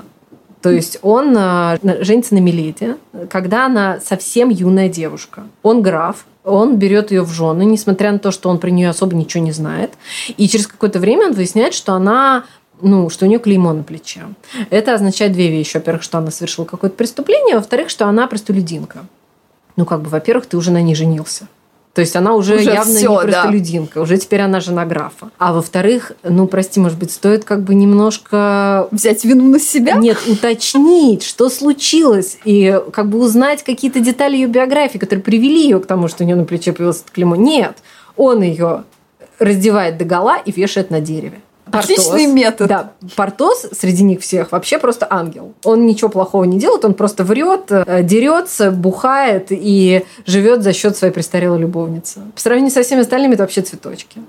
То 0.62 0.71
есть 0.71 0.99
он 1.03 1.35
э, 1.37 1.79
женится 2.05 2.35
на 2.35 2.41
Милете, 2.41 2.99
когда 3.31 3.67
она 3.67 3.99
совсем 4.00 4.50
юная 4.50 4.91
девушка. 4.91 5.45
Он 5.62 5.81
граф, 5.81 6.27
он 6.45 6.77
берет 6.77 7.11
ее 7.11 7.23
в 7.23 7.31
жены, 7.31 7.65
несмотря 7.65 8.12
на 8.12 8.19
то, 8.19 8.31
что 8.31 8.50
он 8.50 8.59
про 8.59 8.71
нее 8.71 8.91
особо 8.91 9.15
ничего 9.15 9.43
не 9.43 9.53
знает. 9.53 9.93
И 10.37 10.49
через 10.49 10.67
какое-то 10.67 10.99
время 10.99 11.29
он 11.29 11.33
выясняет, 11.33 11.75
что 11.75 11.95
она 11.95 12.45
ну, 12.83 13.11
что 13.11 13.27
у 13.27 13.29
нее 13.29 13.39
клеймо 13.39 13.73
на 13.73 13.83
плече. 13.83 14.23
Это 14.71 14.95
означает 14.95 15.33
две 15.33 15.51
вещи. 15.51 15.77
Во-первых, 15.77 16.03
что 16.03 16.19
она 16.19 16.31
совершила 16.31 16.65
какое-то 16.65 16.97
преступление, 16.97 17.57
во-вторых, 17.57 17.91
что 17.91 18.07
она 18.07 18.27
простолюдинка. 18.27 19.07
Ну, 19.77 19.85
как 19.85 20.03
бы, 20.03 20.09
во-первых, 20.09 20.47
ты 20.47 20.57
уже 20.57 20.71
на 20.71 20.83
ней 20.83 20.95
женился. 20.95 21.49
То 21.93 22.03
есть 22.03 22.15
она 22.15 22.35
уже, 22.35 22.57
уже 22.57 22.71
явно 22.71 22.95
все, 22.95 23.11
не 23.11 23.21
простолюдинка, 23.21 23.95
да. 23.97 24.01
уже 24.03 24.17
теперь 24.17 24.43
она 24.43 24.61
жена 24.61 24.87
графа. 24.87 25.31
А 25.39 25.53
во-вторых, 25.53 26.13
ну, 26.23 26.47
прости, 26.47 26.79
может 26.79 26.99
быть, 26.99 27.11
стоит 27.11 27.45
как 27.45 27.65
бы 27.65 27.75
немножко... 27.75 28.87
Взять 28.93 29.25
вину 29.25 29.49
на 29.49 29.59
себя? 29.59 29.95
Нет, 29.95 30.19
уточнить, 30.29 31.25
что 31.25 31.49
случилось, 31.49 32.39
и 32.45 32.81
как 32.93 33.09
бы 33.09 33.19
узнать 33.19 33.65
какие-то 33.65 33.99
детали 33.99 34.37
ее 34.37 34.47
биографии, 34.47 34.99
которые 34.99 35.25
привели 35.25 35.63
ее 35.63 35.81
к 35.81 35.87
тому, 35.87 36.07
что 36.07 36.23
у 36.23 36.27
нее 36.27 36.37
на 36.37 36.45
плече 36.45 36.73
появилось 36.73 37.03
это 37.03 37.11
клеймо. 37.11 37.35
Нет, 37.35 37.79
он 38.17 38.43
ее 38.43 38.85
раздевает 39.41 39.99
до 39.99 40.05
гола 40.05 40.39
и 40.39 40.53
вешает 40.53 40.91
на 40.91 41.01
дереве. 41.01 41.41
Портос, 41.71 41.99
Отличный 41.99 42.27
метод. 42.27 42.69
Да, 42.69 42.93
Портос 43.17 43.67
среди 43.73 44.03
них 44.03 44.21
всех 44.21 44.53
вообще 44.53 44.79
просто 44.79 45.07
ангел. 45.09 45.53
Он 45.65 45.87
ничего 45.87 46.09
плохого 46.09 46.45
не 46.45 46.59
делает, 46.59 46.85
он 46.85 46.95
просто 46.95 47.25
врет, 47.25 47.67
э, 47.71 48.03
дерется, 48.03 48.71
бухает 48.71 49.47
и 49.50 50.05
живет 50.27 50.62
за 50.62 50.73
счет 50.73 50.97
своей 50.97 51.12
престарелой 51.12 51.59
любовницы. 51.59 52.21
По 52.35 52.41
сравнению 52.41 52.73
со 52.73 52.83
всеми 52.83 53.03
остальными 53.03 53.35
это 53.35 53.43
вообще 53.43 53.62
цветочки. 53.62 54.21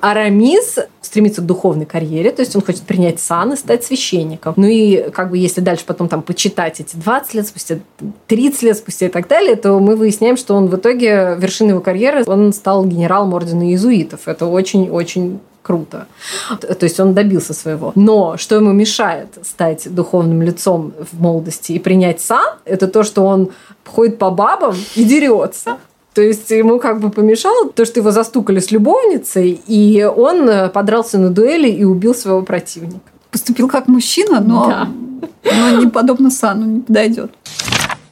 Арамис 0.00 0.78
стремится 1.00 1.42
к 1.42 1.46
духовной 1.46 1.86
карьере, 1.86 2.30
то 2.30 2.40
есть 2.40 2.54
он 2.54 2.62
хочет 2.62 2.82
принять 2.82 3.18
сан 3.20 3.52
и 3.52 3.56
стать 3.56 3.84
священником. 3.84 4.54
Ну 4.56 4.66
и 4.66 5.10
как 5.10 5.30
бы 5.30 5.38
если 5.38 5.60
дальше 5.60 5.84
потом 5.86 6.08
там 6.08 6.22
почитать 6.22 6.80
эти 6.80 6.96
20 6.96 7.34
лет 7.34 7.46
спустя, 7.46 7.78
30 8.26 8.62
лет 8.62 8.76
спустя 8.76 9.06
и 9.06 9.08
так 9.08 9.26
далее, 9.26 9.56
то 9.56 9.78
мы 9.80 9.96
выясняем, 9.96 10.36
что 10.36 10.54
он 10.54 10.68
в 10.68 10.76
итоге 10.76 11.36
вершиной 11.38 11.70
его 11.70 11.80
карьеры, 11.80 12.24
он 12.26 12.52
стал 12.52 12.84
генералом 12.84 13.34
ордена 13.34 13.64
иезуитов. 13.64 14.28
Это 14.28 14.46
очень-очень 14.46 15.40
круто. 15.62 16.06
То 16.60 16.84
есть 16.84 16.98
он 17.00 17.14
добился 17.14 17.54
своего. 17.54 17.92
Но 17.94 18.36
что 18.36 18.56
ему 18.56 18.72
мешает 18.72 19.28
стать 19.42 19.92
духовным 19.94 20.42
лицом 20.42 20.92
в 21.12 21.20
молодости 21.20 21.72
и 21.72 21.78
принять 21.78 22.20
сан, 22.20 22.54
это 22.64 22.88
то, 22.88 23.02
что 23.02 23.22
он 23.24 23.50
ходит 23.84 24.18
по 24.18 24.30
бабам 24.30 24.74
и 24.96 25.04
дерется. 25.04 25.76
То 26.14 26.22
есть 26.22 26.50
ему 26.50 26.80
как 26.80 27.00
бы 27.00 27.10
помешало 27.10 27.70
то, 27.70 27.84
что 27.84 28.00
его 28.00 28.10
застукали 28.10 28.58
с 28.58 28.70
любовницей, 28.72 29.60
и 29.66 30.02
он 30.04 30.48
э, 30.48 30.68
подрался 30.68 31.18
на 31.18 31.30
дуэли 31.30 31.68
и 31.68 31.84
убил 31.84 32.14
своего 32.14 32.42
противника. 32.42 32.98
Поступил 33.30 33.68
как 33.68 33.86
мужчина, 33.88 34.40
но, 34.40 34.66
да. 34.68 34.88
но 35.44 35.80
не 35.80 35.86
подобно 35.86 36.30
Сану 36.30 36.66
не 36.66 36.80
подойдет. 36.80 37.30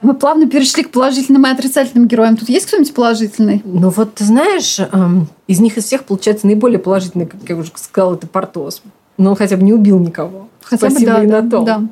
Мы 0.03 0.15
плавно 0.15 0.49
перешли 0.49 0.83
к 0.83 0.91
положительным 0.91 1.47
и 1.47 1.50
отрицательным 1.50 2.07
героям. 2.07 2.37
Тут 2.37 2.49
есть 2.49 2.67
кто-нибудь 2.67 2.95
положительный? 2.95 3.62
Ну 3.65 3.91
вот, 3.91 4.15
ты 4.15 4.25
знаешь, 4.25 4.79
эм, 4.79 5.29
из 5.47 5.61
них 5.61 5.79
из 5.79 5.85
всех 5.85 6.05
получается 6.05 6.47
наиболее 6.47 6.79
положительный, 6.79 7.26
как 7.26 7.41
я 7.49 7.57
уже 7.57 7.71
сказала, 7.76 8.15
это 8.15 8.26
Портос. 8.26 8.83
Но 9.17 9.31
он 9.31 9.37
хотя 9.37 9.57
бы 9.57 9.62
не 9.62 9.73
убил 9.73 9.99
никого. 9.99 10.49
Хотя 10.62 10.91
Спасибо 10.91 11.12
бы, 11.12 11.17
да, 11.17 11.25
и 11.25 11.26
да, 11.26 11.43
на 11.43 11.50
том. 11.50 11.65
да. 11.65 11.83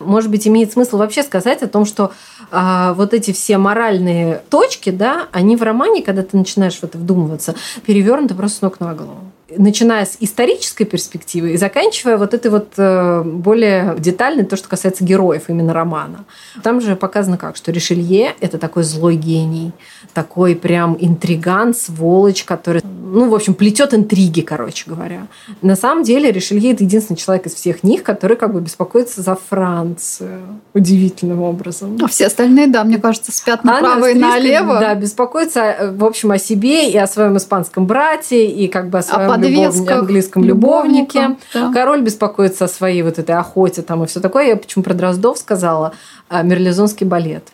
Может 0.00 0.30
быть, 0.30 0.48
имеет 0.48 0.72
смысл 0.72 0.96
вообще 0.96 1.22
сказать 1.22 1.62
о 1.62 1.68
том, 1.68 1.84
что 1.84 2.12
а, 2.50 2.94
вот 2.94 3.12
эти 3.12 3.32
все 3.32 3.58
моральные 3.58 4.42
точки, 4.48 4.90
да, 4.90 5.26
они 5.30 5.56
в 5.56 5.62
романе, 5.62 6.02
когда 6.02 6.22
ты 6.22 6.36
начинаешь 6.38 6.78
в 6.78 6.84
это 6.84 6.96
вдумываться, 6.96 7.54
перевернуты 7.84 8.34
просто 8.34 8.58
с 8.58 8.62
ног 8.62 8.80
на 8.80 8.94
голову 8.94 9.20
начиная 9.56 10.04
с 10.04 10.16
исторической 10.20 10.84
перспективы 10.84 11.52
и 11.52 11.56
заканчивая 11.56 12.16
вот 12.16 12.34
этой 12.34 12.50
вот 12.50 12.72
э, 12.76 13.22
более 13.24 13.96
детальной, 13.98 14.44
то, 14.44 14.56
что 14.56 14.68
касается 14.68 15.04
героев 15.04 15.44
именно 15.48 15.72
романа. 15.72 16.24
Там 16.62 16.80
же 16.80 16.96
показано 16.96 17.36
как, 17.36 17.56
что 17.56 17.72
Ришелье– 17.72 18.34
это 18.40 18.58
такой 18.58 18.82
злой 18.82 19.16
гений, 19.16 19.72
такой 20.14 20.54
прям 20.56 20.96
интриган, 20.98 21.74
сволочь, 21.74 22.44
который, 22.44 22.82
ну, 22.84 23.28
в 23.28 23.34
общем, 23.34 23.54
плетет 23.54 23.94
интриги, 23.94 24.40
короче 24.40 24.84
говоря. 24.86 25.26
На 25.62 25.76
самом 25.76 26.04
деле 26.04 26.30
Ришелье– 26.30 26.72
это 26.72 26.84
единственный 26.84 27.16
человек 27.16 27.46
из 27.46 27.54
всех 27.54 27.82
них, 27.82 28.02
который 28.02 28.36
как 28.36 28.52
бы 28.52 28.60
беспокоится 28.60 29.22
за 29.22 29.36
Францию 29.36 30.60
удивительным 30.74 31.42
образом. 31.42 31.98
А 32.02 32.08
все 32.08 32.26
остальные, 32.26 32.68
да, 32.68 32.84
мне 32.84 32.98
кажется, 32.98 33.32
спят 33.32 33.64
направо 33.64 33.96
Она 33.96 34.10
и 34.10 34.14
налево. 34.14 34.78
Да, 34.80 34.94
беспокоится, 34.94 35.60
э, 35.60 35.90
в 35.90 36.04
общем, 36.04 36.30
о 36.30 36.38
себе 36.38 36.90
и 36.90 36.96
о 36.96 37.06
своем 37.06 37.36
испанском 37.36 37.86
брате, 37.86 38.46
и 38.46 38.68
как 38.68 38.90
бы 38.90 38.98
о 38.98 39.02
своем 39.02 39.39
подвесках 39.40 39.98
английском 40.00 40.44
любовнике. 40.44 41.36
да. 41.54 41.72
Король 41.72 42.02
беспокоится 42.02 42.66
о 42.66 42.68
своей 42.68 43.02
вот 43.02 43.18
этой 43.18 43.34
охоте 43.34 43.82
там 43.82 44.04
и 44.04 44.06
все 44.06 44.20
такое. 44.20 44.48
Я 44.48 44.56
почему 44.56 44.84
про 44.84 44.94
Дроздов 44.94 45.38
сказала? 45.38 45.92
А, 46.28 46.42
Мерлизонский 46.42 47.06
балет. 47.06 47.48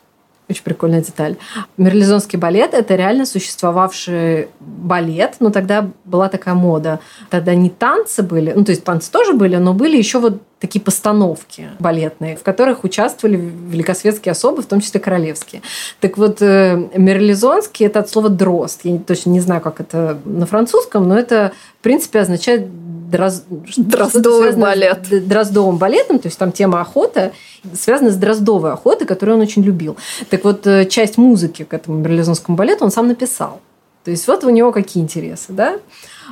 Очень 0.48 0.62
прикольная 0.62 1.00
деталь. 1.00 1.36
Мерлизонский 1.76 2.38
балет– 2.38 2.70
это 2.72 2.94
реально 2.94 3.26
существовавший 3.26 4.48
балет, 4.60 5.36
но 5.40 5.50
тогда 5.50 5.90
была 6.04 6.28
такая 6.28 6.54
мода. 6.54 7.00
Тогда 7.30 7.54
не 7.56 7.68
танцы 7.68 8.22
были, 8.22 8.52
ну, 8.54 8.64
то 8.64 8.70
есть 8.70 8.84
танцы 8.84 9.10
тоже 9.10 9.32
были, 9.32 9.56
но 9.56 9.74
были 9.74 9.96
еще 9.96 10.20
вот 10.20 10.40
такие 10.60 10.80
постановки 10.80 11.68
балетные, 11.80 12.36
в 12.36 12.42
которых 12.42 12.84
участвовали 12.84 13.36
великосветские 13.36 14.32
особы, 14.32 14.62
в 14.62 14.66
том 14.66 14.80
числе 14.80 15.00
королевские. 15.00 15.62
Так 16.00 16.16
вот, 16.16 16.40
э, 16.40 16.90
мерлизонский– 16.94 17.86
это 17.86 17.98
от 18.00 18.08
слова 18.08 18.28
«дрозд». 18.28 18.80
Я 18.84 18.98
точно 18.98 19.30
не 19.30 19.40
знаю, 19.40 19.60
как 19.60 19.80
это 19.80 20.18
на 20.24 20.46
французском, 20.46 21.08
но 21.08 21.18
это, 21.18 21.52
в 21.80 21.82
принципе, 21.82 22.20
означает 22.20 22.68
дроз... 23.10 23.44
Дроздовый 23.76 24.52
балет. 24.56 25.06
с 25.06 25.20
дроздовым 25.20 25.76
балетом, 25.76 26.18
то 26.18 26.28
есть 26.28 26.38
там 26.38 26.52
тема 26.52 26.80
охоты 26.80 27.32
связана 27.74 28.10
с 28.10 28.16
дроздовой 28.16 28.72
охотой, 28.72 29.06
которую 29.06 29.36
он 29.36 29.42
очень 29.42 29.62
любил. 29.62 29.96
Так 30.30 30.44
вот, 30.44 30.66
э, 30.66 30.86
часть 30.86 31.18
музыки 31.18 31.64
к 31.64 31.74
этому 31.74 31.98
мерлизонскому 31.98 32.56
балету 32.56 32.84
он 32.84 32.90
сам 32.90 33.08
написал. 33.08 33.60
То 34.04 34.10
есть 34.10 34.26
вот 34.28 34.44
у 34.44 34.50
него 34.50 34.70
какие 34.70 35.02
интересы, 35.02 35.52
да? 35.52 35.78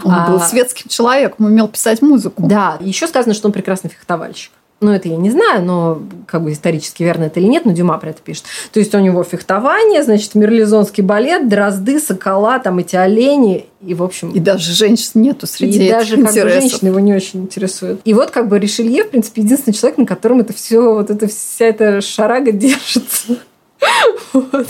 Он 0.04 0.12
был 0.26 0.36
А, 0.36 0.40
светским 0.40 0.88
человеком, 0.88 1.46
умел 1.46 1.68
писать 1.68 2.02
музыку. 2.02 2.42
Да, 2.46 2.78
еще 2.80 3.06
сказано, 3.06 3.34
что 3.34 3.48
он 3.48 3.52
прекрасный 3.52 3.90
фехтовальщик. 3.90 4.52
Ну, 4.84 4.92
это 4.92 5.08
я 5.08 5.16
не 5.16 5.30
знаю, 5.30 5.64
но 5.64 6.02
как 6.26 6.42
бы 6.42 6.52
исторически 6.52 7.02
верно 7.02 7.24
это 7.24 7.40
или 7.40 7.46
нет, 7.46 7.64
но 7.64 7.72
Дюма 7.72 7.96
про 7.96 8.10
это 8.10 8.20
пишет. 8.20 8.44
То 8.70 8.80
есть 8.80 8.94
у 8.94 8.98
него 8.98 9.24
фехтование, 9.24 10.02
значит, 10.02 10.34
мерлизонский 10.34 11.02
балет, 11.02 11.48
дрозды, 11.48 11.98
сокола, 11.98 12.58
там 12.58 12.78
эти 12.78 12.94
олени, 12.94 13.64
и, 13.80 13.94
в 13.94 14.02
общем... 14.02 14.30
И 14.32 14.40
даже 14.40 14.72
женщин 14.72 15.22
нету 15.22 15.46
среди 15.46 15.78
и 15.78 15.82
этих 15.84 15.92
даже 15.92 16.22
как 16.22 16.34
бы 16.34 16.50
женщины 16.50 16.88
его 16.88 17.00
не 17.00 17.14
очень 17.14 17.44
интересуют. 17.44 18.02
И 18.04 18.12
вот 18.12 18.30
как 18.30 18.48
бы 18.48 18.58
Ришелье, 18.58 19.04
в 19.04 19.10
принципе, 19.10 19.40
единственный 19.40 19.72
человек, 19.72 19.96
на 19.96 20.06
котором 20.06 20.40
это 20.40 20.52
все, 20.52 20.92
вот 20.92 21.08
эта 21.08 21.28
вся 21.28 21.64
эта 21.64 22.02
шарага 22.02 22.52
держится. 22.52 23.38
Вот. 24.32 24.68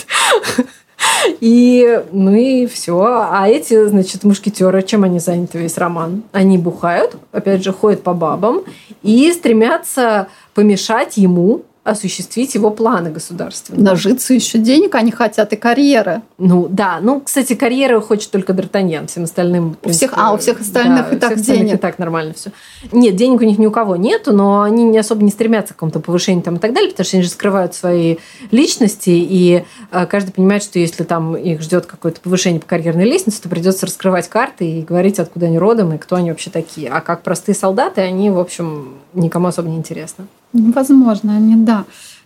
И, 1.40 2.02
ну 2.12 2.34
и 2.34 2.66
все. 2.66 3.00
А 3.02 3.48
эти, 3.48 3.86
значит, 3.86 4.24
мушкетеры, 4.24 4.82
чем 4.82 5.04
они 5.04 5.18
заняты 5.18 5.58
весь 5.58 5.78
роман? 5.78 6.22
Они 6.32 6.58
бухают, 6.58 7.16
опять 7.32 7.64
же, 7.64 7.72
ходят 7.72 8.02
по 8.02 8.14
бабам 8.14 8.62
и 9.02 9.32
стремятся 9.32 10.28
помешать 10.54 11.16
ему 11.16 11.62
осуществить 11.84 12.54
его 12.54 12.70
планы 12.70 13.10
государственные. 13.10 13.82
Нажиться 13.82 14.32
еще 14.32 14.56
денег 14.58 14.94
они 14.94 15.10
хотят 15.10 15.52
и 15.52 15.56
карьеры. 15.56 16.22
Ну 16.38 16.66
да, 16.68 16.98
ну, 17.02 17.20
кстати, 17.20 17.54
карьеру 17.54 18.00
хочет 18.00 18.30
только 18.30 18.54
Д'Артаньян, 18.54 19.06
всем 19.06 19.24
остальным... 19.24 19.76
У 19.84 19.90
всех- 19.90 20.14
а, 20.16 20.32
у 20.32 20.38
всех 20.38 20.62
остальных 20.62 21.12
и 21.12 21.16
у 21.16 21.18
так 21.18 21.34
всех 21.34 21.44
денег. 21.44 21.74
и 21.74 21.76
так 21.76 21.98
нормально 21.98 22.32
все. 22.32 22.52
Нет, 22.90 23.16
денег 23.16 23.42
у 23.42 23.44
них 23.44 23.58
ни 23.58 23.66
у 23.66 23.70
кого 23.70 23.96
нету, 23.96 24.32
но 24.32 24.62
они 24.62 24.84
не 24.84 24.96
особо 24.96 25.22
не 25.22 25.30
стремятся 25.30 25.74
к 25.74 25.76
какому-то 25.76 26.00
повышению 26.00 26.42
там 26.42 26.56
и 26.56 26.58
так 26.58 26.72
далее, 26.72 26.90
потому 26.90 27.04
что 27.04 27.18
они 27.18 27.24
же 27.24 27.30
скрывают 27.30 27.74
свои 27.74 28.16
личности, 28.50 29.10
и 29.10 29.64
э, 29.92 30.06
каждый 30.06 30.32
понимает, 30.32 30.62
что 30.62 30.78
если 30.78 31.04
там 31.04 31.36
их 31.36 31.60
ждет 31.60 31.84
какое-то 31.84 32.18
повышение 32.22 32.60
по 32.60 32.66
карьерной 32.66 33.04
лестнице, 33.04 33.42
то 33.42 33.50
придется 33.50 33.84
раскрывать 33.84 34.28
карты 34.28 34.66
и 34.66 34.82
говорить, 34.82 35.18
откуда 35.18 35.46
они 35.46 35.58
родом 35.58 35.92
и 35.92 35.98
кто 35.98 36.16
они 36.16 36.30
вообще 36.30 36.48
такие. 36.48 36.88
А 36.88 37.02
как 37.02 37.22
простые 37.22 37.54
солдаты, 37.54 38.00
они, 38.00 38.30
в 38.30 38.38
общем, 38.38 38.94
никому 39.12 39.48
особо 39.48 39.68
не 39.68 39.76
интересны. 39.76 40.26
Возможно, 40.54 41.36
они, 41.36 41.56
да. 41.56 41.84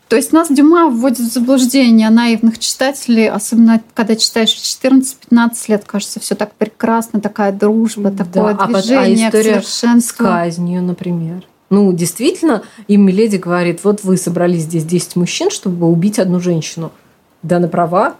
То 0.09 0.17
есть 0.17 0.33
нас 0.33 0.49
Дюма 0.49 0.89
вводит 0.89 1.19
в 1.19 1.33
заблуждение 1.33 2.09
наивных 2.09 2.59
читателей, 2.59 3.29
особенно 3.29 3.83
когда 3.95 4.17
читаешь 4.17 4.55
в 4.55 4.63
14-15 4.63 5.53
лет, 5.69 5.85
кажется, 5.85 6.19
все 6.21 6.35
так 6.35 6.53
прекрасно, 6.55 7.21
такая 7.21 7.53
дружба, 7.53 8.11
Да, 8.11 8.25
такое 8.25 8.55
а 8.55 8.67
под- 8.67 8.77
а 8.77 8.83
движение 8.83 9.29
история. 9.29 9.63
С 9.63 10.13
казнью, 10.13 10.83
например. 10.83 11.45
Ну, 11.71 11.93
действительно, 11.93 12.63
им 12.87 13.05
Миледи 13.05 13.37
говорит, 13.37 13.85
вот 13.85 14.03
вы 14.03 14.17
собрались 14.17 14.63
здесь 14.63 14.85
10 14.85 15.17
мужчин, 15.17 15.51
чтобы 15.51 15.87
убить 15.87 16.19
одну 16.19 16.41
женщину. 16.41 16.91
Да, 17.43 17.59
на 17.59 17.69
права. 17.69 18.17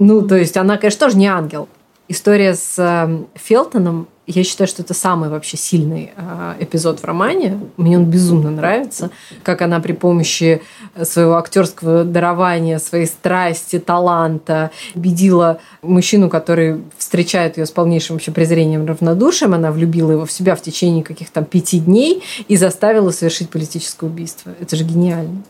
Ну, 0.00 0.22
то 0.22 0.36
есть 0.36 0.56
она, 0.56 0.76
конечно, 0.76 1.06
тоже 1.06 1.16
не 1.16 1.28
ангел. 1.28 1.68
История 2.08 2.54
с 2.54 2.74
э, 2.78 3.24
Фелтоном, 3.34 4.08
я 4.26 4.44
считаю, 4.44 4.68
что 4.68 4.82
это 4.82 4.94
самый 4.94 5.28
вообще 5.28 5.56
сильный 5.56 6.12
э, 6.16 6.54
эпизод 6.60 7.00
в 7.00 7.04
романе. 7.04 7.58
Мне 7.76 7.98
он 7.98 8.04
безумно 8.04 8.50
нравится, 8.50 9.10
как 9.42 9.62
она 9.62 9.80
при 9.80 9.92
помощи 9.92 10.62
своего 11.02 11.36
актерского 11.36 12.04
дарования, 12.04 12.78
своей 12.78 13.06
страсти, 13.06 13.78
таланта 13.78 14.70
убедила 14.94 15.58
мужчину, 15.82 16.28
который 16.30 16.82
встречает 16.98 17.58
ее 17.58 17.66
с 17.66 17.70
полнейшим 17.72 18.16
вообще 18.16 18.30
презрением, 18.30 18.86
равнодушием. 18.86 19.54
Она 19.54 19.72
влюбила 19.72 20.12
его 20.12 20.24
в 20.24 20.32
себя 20.32 20.54
в 20.54 20.62
течение 20.62 21.02
каких-то 21.02 21.42
пяти 21.42 21.80
дней 21.80 22.22
и 22.46 22.56
заставила 22.56 23.10
совершить 23.10 23.50
политическое 23.50 24.06
убийство. 24.06 24.52
Это 24.60 24.76
же 24.76 24.84
гениально. 24.84 25.42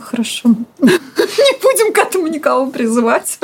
Хорошо. 0.00 0.48
Не 0.78 1.62
будем 1.62 1.92
к 1.92 1.98
этому 1.98 2.26
никого 2.26 2.70
призывать. 2.70 3.38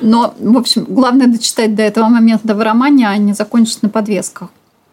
Но, 0.00 0.34
в 0.38 0.56
общем, 0.56 0.84
главное 0.88 1.26
дочитать 1.26 1.74
до 1.74 1.82
этого 1.82 2.06
момента 2.06 2.54
в 2.54 2.60
романе, 2.60 3.08
а 3.08 3.16
не 3.16 3.32
закончить 3.32 3.82
на 3.82 3.88
подвесках. 3.88 4.48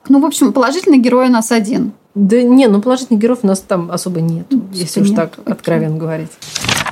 Ну, 0.08 0.20
в 0.20 0.26
общем, 0.26 0.54
положительный 0.54 0.98
герой 0.98 1.28
у 1.28 1.32
нас 1.32 1.52
один. 1.52 1.92
Да 2.16 2.42
не, 2.42 2.68
ну 2.68 2.82
положительных 2.82 3.22
героев 3.22 3.40
у 3.44 3.48
нас 3.48 3.60
там 3.60 3.92
особо 3.92 4.20
нет, 4.20 4.48
Ну, 4.50 4.64
если 4.74 5.02
уж 5.02 5.10
нет, 5.10 5.16
так 5.16 5.40
откровенно 5.46 5.98
говорить. 5.98 6.32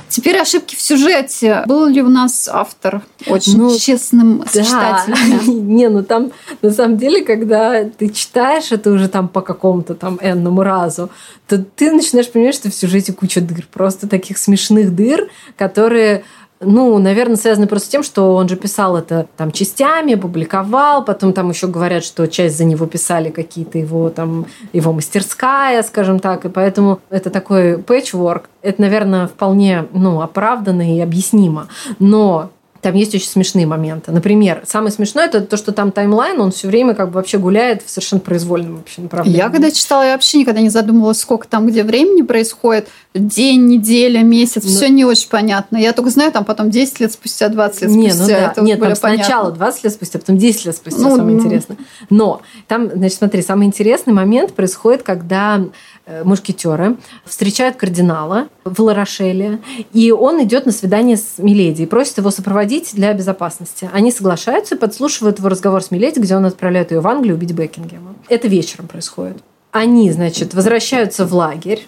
Теперь 0.08 0.38
ошибки 0.38 0.74
в 0.74 0.80
сюжете. 0.80 1.62
Был 1.66 1.86
ли 1.86 2.02
у 2.02 2.08
нас 2.08 2.48
автор 2.50 3.02
очень 3.26 3.58
Ну, 3.58 3.76
честным 3.78 4.44
с 4.48 4.52
Да. 4.54 4.64
читателями? 4.64 5.50
Не, 5.74 5.88
ну 5.88 6.02
там 6.02 6.32
на 6.62 6.70
самом 6.70 6.96
деле, 6.98 7.22
когда 7.22 7.84
ты 7.84 8.08
читаешь 8.08 8.72
это 8.72 8.90
уже 8.90 9.08
там 9.08 9.28
по 9.28 9.40
какому-то 9.40 9.94
там 9.94 10.18
энному 10.22 10.62
разу, 10.62 11.10
то 11.46 11.58
ты 11.58 11.92
начинаешь 11.92 12.30
понимать, 12.30 12.54
что 12.54 12.70
в 12.70 12.74
сюжете 12.74 13.12
куча 13.12 13.40
дыр. 13.40 13.66
Просто 13.72 14.08
таких 14.08 14.38
смешных 14.38 14.94
дыр, 14.94 15.28
которые 15.56 16.24
ну, 16.60 16.98
наверное, 16.98 17.36
связаны 17.36 17.66
просто 17.66 17.86
с 17.86 17.90
тем, 17.90 18.02
что 18.02 18.34
он 18.34 18.48
же 18.48 18.56
писал 18.56 18.96
это 18.96 19.28
там 19.36 19.52
частями, 19.52 20.14
публиковал, 20.14 21.04
потом 21.04 21.32
там 21.32 21.50
еще 21.50 21.68
говорят, 21.68 22.04
что 22.04 22.26
часть 22.26 22.58
за 22.58 22.64
него 22.64 22.86
писали 22.86 23.30
какие-то 23.30 23.78
его 23.78 24.10
там, 24.10 24.46
его 24.72 24.92
мастерская, 24.92 25.82
скажем 25.82 26.18
так, 26.18 26.44
и 26.44 26.48
поэтому 26.48 27.00
это 27.10 27.30
такой 27.30 27.78
пэтчворк. 27.78 28.48
Это, 28.62 28.80
наверное, 28.80 29.28
вполне, 29.28 29.86
ну, 29.92 30.20
оправданно 30.20 30.96
и 30.96 31.00
объяснимо. 31.00 31.68
Но 32.00 32.50
там 32.80 32.94
есть 32.94 33.14
очень 33.14 33.28
смешные 33.28 33.66
моменты. 33.66 34.12
Например, 34.12 34.62
самое 34.66 34.92
смешное 34.92 35.26
это 35.26 35.40
то, 35.40 35.56
что 35.56 35.72
там 35.72 35.90
таймлайн, 35.92 36.40
он 36.40 36.52
все 36.52 36.68
время 36.68 36.94
как 36.94 37.08
бы 37.08 37.14
вообще 37.14 37.38
гуляет 37.38 37.82
в 37.82 37.90
совершенно 37.90 38.20
произвольном 38.20 38.76
вообще 38.76 39.02
направлении. 39.02 39.36
Я 39.38 39.48
когда 39.50 39.70
читала, 39.70 40.02
я 40.04 40.12
вообще 40.12 40.38
никогда 40.38 40.60
не 40.60 40.68
задумывалась, 40.68 41.18
сколько 41.18 41.48
там 41.48 41.66
где 41.66 41.82
времени 41.82 42.22
происходит. 42.22 42.88
День, 43.14 43.66
неделя, 43.66 44.22
месяц, 44.22 44.62
Ну- 44.64 44.70
все 44.70 44.88
не 44.88 45.04
очень 45.04 45.28
понятно. 45.28 45.76
Я 45.76 45.92
только 45.92 46.10
знаю, 46.10 46.30
там 46.30 46.44
потом 46.44 46.70
10 46.70 47.00
лет 47.00 47.10
спустя, 47.12 47.48
20 47.48 47.82
лет 47.82 47.90
Не, 47.90 48.10
спустя. 48.10 48.22
ну 48.22 48.28
да. 48.28 48.50
это 48.52 48.60
вот 48.60 48.66
Нет, 48.66 48.74
там 48.76 48.80
более 48.80 48.94
сначала 48.96 49.44
понятно. 49.44 49.56
20 49.56 49.84
лет 49.84 49.92
спустя, 49.94 50.18
потом 50.20 50.38
10 50.38 50.66
лет 50.66 50.76
спустя, 50.76 51.00
Ну, 51.02 51.16
самое 51.16 51.36
ну. 51.36 51.42
интересное. 51.44 51.78
Но 52.10 52.42
там, 52.68 52.90
значит, 52.90 53.18
смотри, 53.18 53.42
самый 53.42 53.66
интересный 53.66 54.12
момент 54.12 54.52
происходит, 54.54 55.02
когда 55.02 55.60
э, 56.08 56.24
мушкетеры 56.24 56.96
встречают 57.24 57.76
кардинала 57.76 58.48
в 58.64 58.80
Ларошеле, 58.80 59.60
и 59.92 60.10
он 60.10 60.42
идет 60.42 60.66
на 60.66 60.72
свидание 60.72 61.16
с 61.16 61.38
Миледи 61.38 61.82
и 61.82 61.86
просит 61.86 62.18
его 62.18 62.30
сопроводить 62.30 62.94
для 62.94 63.12
безопасности. 63.12 63.88
Они 63.92 64.10
соглашаются 64.10 64.74
и 64.74 64.78
подслушивают 64.78 65.38
его 65.38 65.48
разговор 65.48 65.82
с 65.82 65.90
Миледи, 65.90 66.18
где 66.18 66.36
он 66.36 66.44
отправляет 66.44 66.90
ее 66.90 67.00
в 67.00 67.06
Англию 67.06 67.36
убить 67.36 67.52
Бекингема. 67.52 68.14
Это 68.28 68.48
вечером 68.48 68.88
происходит. 68.88 69.36
Они, 69.70 70.10
значит, 70.10 70.54
возвращаются 70.54 71.26
в 71.26 71.34
лагерь, 71.34 71.86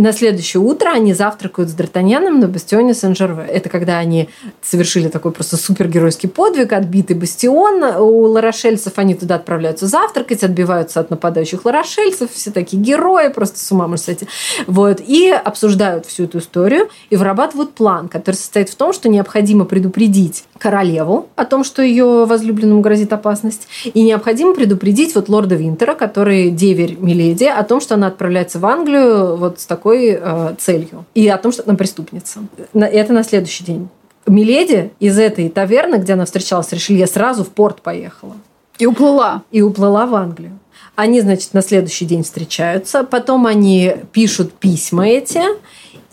На 0.00 0.14
следующее 0.14 0.62
утро 0.62 0.88
они 0.88 1.12
завтракают 1.12 1.68
с 1.68 1.74
Д'Артаньяном 1.74 2.38
на 2.38 2.48
бастионе 2.48 2.94
Сен-Жерве. 2.94 3.44
Это 3.44 3.68
когда 3.68 3.98
они 3.98 4.30
совершили 4.62 5.08
такой 5.08 5.30
просто 5.30 5.58
супергеройский 5.58 6.26
подвиг, 6.26 6.72
отбитый 6.72 7.14
бастион 7.14 7.82
у 7.82 8.22
ларошельцев. 8.22 8.94
Они 8.96 9.14
туда 9.14 9.34
отправляются 9.34 9.86
завтракать, 9.86 10.42
отбиваются 10.42 11.00
от 11.00 11.10
нападающих 11.10 11.66
ларошельцев. 11.66 12.30
Все 12.32 12.50
такие 12.50 12.82
герои, 12.82 13.28
просто 13.28 13.58
с 13.58 13.70
ума 13.72 13.88
можно 13.88 14.02
сойти. 14.02 14.26
Вот. 14.66 15.02
И 15.06 15.28
обсуждают 15.28 16.06
всю 16.06 16.24
эту 16.24 16.38
историю 16.38 16.88
и 17.10 17.16
вырабатывают 17.16 17.74
план, 17.74 18.08
который 18.08 18.36
состоит 18.36 18.70
в 18.70 18.76
том, 18.76 18.94
что 18.94 19.10
необходимо 19.10 19.66
предупредить 19.66 20.44
королеву 20.56 21.28
о 21.36 21.44
том, 21.44 21.62
что 21.62 21.82
ее 21.82 22.24
возлюбленному 22.24 22.80
грозит 22.80 23.12
опасность, 23.12 23.68
и 23.84 24.02
необходимо 24.02 24.54
предупредить 24.54 25.14
вот 25.14 25.28
лорда 25.28 25.56
Винтера, 25.56 25.94
который 25.94 26.50
деверь 26.50 26.96
Миледи, 26.98 27.44
о 27.44 27.62
том, 27.64 27.82
что 27.82 27.96
она 27.96 28.06
отправляется 28.06 28.58
в 28.58 28.64
Англию 28.64 29.36
вот 29.36 29.60
с 29.60 29.66
такой 29.66 29.89
э, 29.98 30.54
целью, 30.58 31.04
и 31.14 31.28
о 31.28 31.38
том, 31.38 31.52
что 31.52 31.62
она 31.66 31.76
преступница. 31.76 32.40
Это 32.72 33.12
на 33.12 33.22
следующий 33.24 33.64
день. 33.64 33.88
Миледи 34.26 34.92
из 35.00 35.18
этой 35.18 35.48
таверны, 35.48 35.96
где 35.96 36.12
она 36.12 36.24
встречалась 36.24 36.68
с 36.68 36.72
Ришелье, 36.72 37.06
сразу 37.06 37.44
в 37.44 37.48
порт 37.48 37.82
поехала. 37.82 38.36
И 38.78 38.86
уплыла. 38.86 39.42
И 39.50 39.62
уплыла 39.62 40.06
в 40.06 40.14
Англию. 40.14 40.58
Они, 40.94 41.20
значит, 41.20 41.54
на 41.54 41.62
следующий 41.62 42.04
день 42.04 42.22
встречаются, 42.22 43.04
потом 43.04 43.46
они 43.46 43.94
пишут 44.12 44.52
письма 44.52 45.08
эти, 45.08 45.40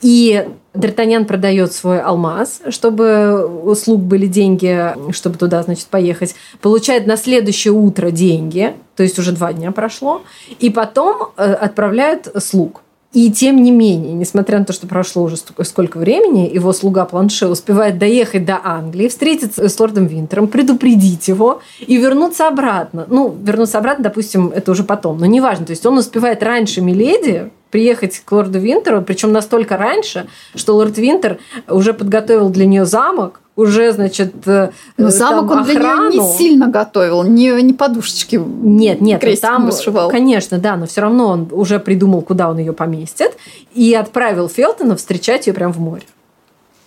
и 0.02 0.48
Д'Артаньян 0.74 1.26
продает 1.26 1.74
свой 1.74 2.00
алмаз, 2.00 2.62
чтобы 2.70 3.48
у 3.64 3.74
слуг 3.76 4.02
были 4.02 4.28
деньги, 4.28 4.94
чтобы 5.12 5.38
туда, 5.38 5.64
значит, 5.64 5.88
поехать. 5.88 6.36
Получает 6.62 7.08
на 7.08 7.18
следующее 7.18 7.74
утро 7.74 8.12
деньги, 8.12 8.74
то 8.96 9.04
есть 9.04 9.18
уже 9.18 9.32
два 9.32 9.54
дня 9.54 9.72
прошло, 9.72 10.22
и 10.60 10.70
потом 10.70 11.32
э, 11.36 11.52
отправляет 11.54 12.32
слуг. 12.44 12.82
И 13.18 13.32
тем 13.32 13.64
не 13.64 13.72
менее, 13.72 14.14
несмотря 14.14 14.60
на 14.60 14.66
то, 14.66 14.74
что 14.74 14.86
прошло 14.86 15.24
уже 15.24 15.38
сколько 15.38 15.98
времени, 15.98 16.48
его 16.54 16.72
слуга 16.72 17.04
Планше 17.06 17.48
успевает 17.48 17.98
доехать 17.98 18.46
до 18.46 18.60
Англии, 18.64 19.08
встретиться 19.08 19.68
с 19.68 19.80
лордом 19.80 20.06
Винтером, 20.06 20.48
предупредить 20.48 21.28
его 21.28 21.62
и 21.80 21.98
вернуться 21.98 22.48
обратно. 22.48 23.08
Ну, 23.10 23.36
вернуться 23.42 23.80
обратно, 23.80 24.04
допустим, 24.04 24.52
это 24.54 24.72
уже 24.72 24.84
потом, 24.84 25.18
но 25.18 25.26
неважно. 25.26 25.66
То 25.66 25.72
есть 25.72 25.84
он 25.88 25.98
успевает 25.98 26.44
раньше 26.44 26.82
Миледи 26.82 27.50
приехать 27.70 28.22
к 28.24 28.32
лорду 28.32 28.60
Винтеру, 28.60 29.02
причем 29.02 29.32
настолько 29.32 29.78
раньше, 29.78 30.28
что 30.56 30.76
лорд 30.76 30.98
Винтер 30.98 31.40
уже 31.68 31.94
подготовил 31.94 32.50
для 32.50 32.66
нее 32.66 32.86
замок, 32.86 33.42
уже, 33.58 33.92
значит, 33.92 34.34
э, 34.46 34.70
но 34.98 35.10
замок 35.10 35.50
он 35.50 35.60
охрану. 35.60 36.12
для 36.12 36.20
нее 36.20 36.22
не 36.22 36.38
сильно 36.38 36.68
готовил, 36.68 37.24
не, 37.24 37.50
не 37.64 37.74
подушечки. 37.74 38.36
Нет, 38.36 39.02
нет, 39.02 39.24
там, 39.42 39.66
вышивал. 39.66 40.10
конечно, 40.10 40.60
да, 40.60 40.78
но 40.78 40.86
все 40.86 41.02
равно 41.02 41.28
он 41.28 41.48
уже 41.52 41.80
придумал, 41.80 42.22
куда 42.22 42.50
он 42.50 42.60
ее 42.60 42.74
поместит, 42.74 43.32
и 43.74 43.94
отправил 43.96 44.48
Фелтона 44.48 44.96
встречать 44.96 45.48
ее 45.48 45.54
прямо 45.54 45.74
в 45.74 45.80
море. 45.80 46.04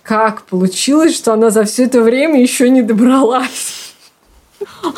Как 0.04 0.42
получилось, 0.42 1.16
что 1.16 1.32
она 1.32 1.50
за 1.50 1.64
все 1.64 1.84
это 1.84 2.00
время 2.02 2.40
еще 2.40 2.70
не 2.70 2.82
добралась? 2.82 3.89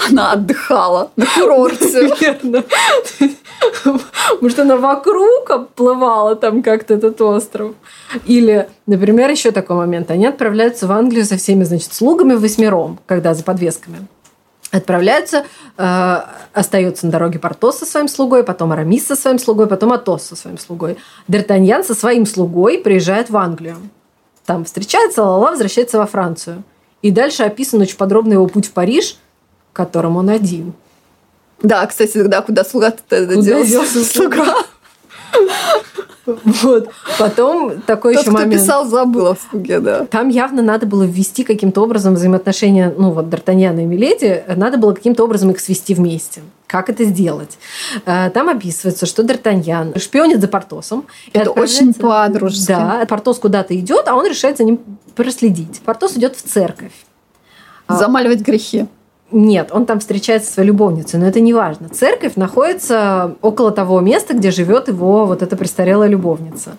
Она 0.09 0.33
отдыхала 0.33 1.11
на 1.17 1.27
курорте. 1.27 2.09
Наверное. 2.09 2.65
Может, 4.41 4.59
она 4.59 4.77
вокруг 4.77 5.51
обплывала 5.51 6.35
там 6.37 6.63
как-то 6.63 6.95
этот 6.95 7.21
остров. 7.21 7.75
Или, 8.25 8.69
например, 8.87 9.31
еще 9.31 9.51
такой 9.51 9.77
момент. 9.77 10.11
Они 10.11 10.27
отправляются 10.27 10.87
в 10.87 10.93
Англию 10.93 11.25
со 11.25 11.37
всеми, 11.37 11.65
значит, 11.65 11.93
слугами 11.93 12.35
восьмером, 12.35 12.99
когда 13.07 13.35
за 13.35 13.45
подвесками 13.45 14.07
отправляются, 14.73 15.45
э, 15.77 16.17
остается 16.55 17.07
на 17.07 17.13
дороге 17.13 17.39
Портос 17.39 17.79
со 17.79 17.87
своим 17.87 18.09
слугой, 18.09 18.43
потом 18.43 18.73
Арамис 18.73 19.07
со 19.07 19.17
своим 19.17 19.39
слугой, 19.39 19.67
потом 19.67 19.93
Атос 19.93 20.23
со 20.23 20.35
своим 20.35 20.59
слугой. 20.59 20.97
Д'Артаньян 21.29 21.85
со 21.85 21.95
своим 21.95 22.27
слугой 22.27 22.79
приезжает 22.79 23.29
в 23.31 23.37
Англию. 23.37 23.77
Там 24.47 24.65
встречается, 24.65 25.23
Лала 25.23 25.51
возвращается 25.51 25.99
во 25.99 26.07
Францию. 26.07 26.65
И 27.03 27.11
дальше 27.11 27.43
описан 27.43 27.81
очень 27.81 27.97
подробно 27.97 28.33
его 28.33 28.47
путь 28.47 28.67
в 28.67 28.73
Париж, 28.73 29.19
которым 29.73 30.17
он 30.17 30.29
один. 30.29 30.73
Да, 31.63 31.87
кстати, 31.87 32.23
да, 32.23 32.43
куда 32.43 32.65
слуга-то 32.65 33.27
делся? 33.43 34.05
Слуга. 34.05 34.55
Вот. 36.25 36.89
Потом 37.19 37.81
такой 37.83 38.15
Тот, 38.15 38.23
еще 38.23 38.31
момент. 38.31 38.53
кто 38.53 38.63
писал, 38.63 38.87
забыл 38.87 39.27
о 39.29 39.37
слуге, 39.37 39.81
да. 39.81 40.07
Там 40.07 40.29
явно 40.29 40.63
надо 40.63 40.87
было 40.87 41.03
ввести 41.03 41.43
каким-то 41.43 41.83
образом 41.83 42.15
взаимоотношения, 42.15 42.95
ну 42.97 43.11
вот 43.11 43.27
Д'Артаньяна 43.27 43.83
и 43.83 43.87
Миледи, 43.87 44.45
надо 44.55 44.79
было 44.79 44.93
каким-то 44.93 45.25
образом 45.25 45.51
их 45.51 45.59
свести 45.59 45.95
вместе. 45.95 46.43
Как 46.69 46.89
это 46.89 47.05
сделать? 47.05 47.59
Э, 48.07 48.31
там 48.31 48.49
описывается, 48.49 49.05
что 49.07 49.23
Д'Артаньян 49.23 49.99
шпионит 49.99 50.41
за 50.41 50.49
Портосом. 50.49 51.07
Это 51.33 51.51
очень 51.51 51.93
по-дружески. 51.93 52.69
Да, 52.69 53.05
Портос 53.09 53.39
куда-то 53.39 53.77
идет, 53.77 54.07
а 54.07 54.15
он 54.15 54.27
решает 54.27 54.59
за 54.59 54.65
ним 54.65 54.81
проследить. 55.17 55.81
Портос 55.85 56.17
идет 56.17 56.37
в 56.37 56.43
церковь. 56.43 56.93
Замаливать 57.89 58.41
грехи. 58.41 58.87
Нет, 59.33 59.71
он 59.73 59.87
там 59.87 59.99
встречается 59.99 60.49
со 60.49 60.55
своей 60.55 60.69
любовницей, 60.69 61.19
но 61.19 61.27
это 61.27 61.41
не 61.41 61.55
важно. 61.55 61.89
Церковь 61.89 62.37
находится 62.37 63.35
около 63.41 63.73
того 63.73 64.01
места, 64.01 64.35
где 64.35 64.51
живет 64.51 64.89
его 64.89 65.25
вот 65.27 65.43
эта 65.43 65.57
престарелая 65.57 66.09
любовница. 66.09 66.77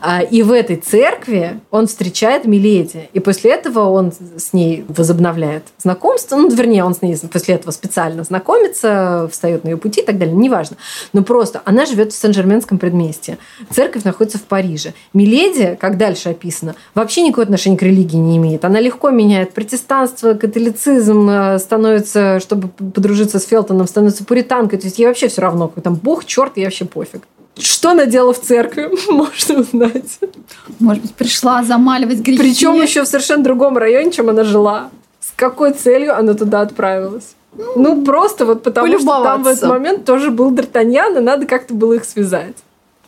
А, 0.00 0.20
и 0.20 0.42
в 0.42 0.50
этой 0.52 0.76
церкви 0.76 1.60
он 1.70 1.86
встречает 1.86 2.44
Миледи. 2.44 3.08
И 3.12 3.20
после 3.20 3.52
этого 3.52 3.88
он 3.88 4.12
с 4.36 4.52
ней 4.52 4.84
возобновляет 4.88 5.64
знакомство. 5.78 6.36
Ну, 6.36 6.50
вернее, 6.50 6.84
он 6.84 6.94
с 6.94 7.02
ней 7.02 7.16
после 7.32 7.54
этого 7.54 7.70
специально 7.70 8.24
знакомится, 8.24 9.28
встает 9.30 9.64
на 9.64 9.68
ее 9.68 9.76
пути 9.76 10.00
и 10.00 10.04
так 10.04 10.18
далее. 10.18 10.34
Неважно. 10.34 10.76
Но 11.12 11.22
просто 11.22 11.62
она 11.64 11.86
живет 11.86 12.12
в 12.12 12.16
Сен-Жерменском 12.16 12.78
предместье. 12.78 13.38
Церковь 13.70 14.04
находится 14.04 14.38
в 14.38 14.42
Париже. 14.42 14.92
Миледи, 15.14 15.78
как 15.80 15.96
дальше 15.96 16.30
описано, 16.30 16.74
вообще 16.94 17.22
никакого 17.22 17.44
отношения 17.44 17.76
к 17.76 17.82
религии 17.82 18.16
не 18.16 18.38
имеет. 18.38 18.64
Она 18.64 18.80
легко 18.80 19.10
меняет 19.10 19.54
протестанство, 19.54 20.34
католицизм, 20.34 21.28
э, 21.30 21.58
становится 21.58 21.91
становится, 22.00 22.40
чтобы 22.40 22.68
подружиться 22.68 23.38
с 23.38 23.44
Фелтоном, 23.44 23.86
становится 23.86 24.24
пуританкой. 24.24 24.78
То 24.78 24.86
есть 24.86 24.98
ей 24.98 25.06
вообще 25.06 25.28
все 25.28 25.42
равно, 25.42 25.68
какой 25.68 25.82
там 25.82 25.94
бог, 25.94 26.24
черт, 26.24 26.56
ей 26.56 26.64
вообще 26.64 26.84
пофиг. 26.84 27.22
Что 27.58 27.90
она 27.90 28.06
делала 28.06 28.32
в 28.32 28.40
церкви, 28.40 28.90
можно 29.10 29.60
узнать. 29.60 30.18
Может 30.78 31.02
быть, 31.02 31.14
пришла 31.14 31.62
замаливать 31.62 32.20
грехи. 32.20 32.38
Причем 32.38 32.80
еще 32.80 33.02
в 33.02 33.06
совершенно 33.06 33.44
другом 33.44 33.76
районе, 33.76 34.10
чем 34.10 34.30
она 34.30 34.44
жила. 34.44 34.90
С 35.20 35.32
какой 35.36 35.72
целью 35.72 36.16
она 36.16 36.34
туда 36.34 36.62
отправилась? 36.62 37.34
Ну, 37.76 38.02
просто 38.02 38.46
вот 38.46 38.62
потому 38.62 38.98
что 38.98 39.22
там 39.22 39.42
в 39.42 39.46
этот 39.46 39.68
момент 39.68 40.04
тоже 40.06 40.30
был 40.30 40.52
Д'Артаньян, 40.52 41.18
и 41.18 41.20
надо 41.20 41.46
как-то 41.46 41.74
было 41.74 41.94
их 41.94 42.04
связать. 42.04 42.56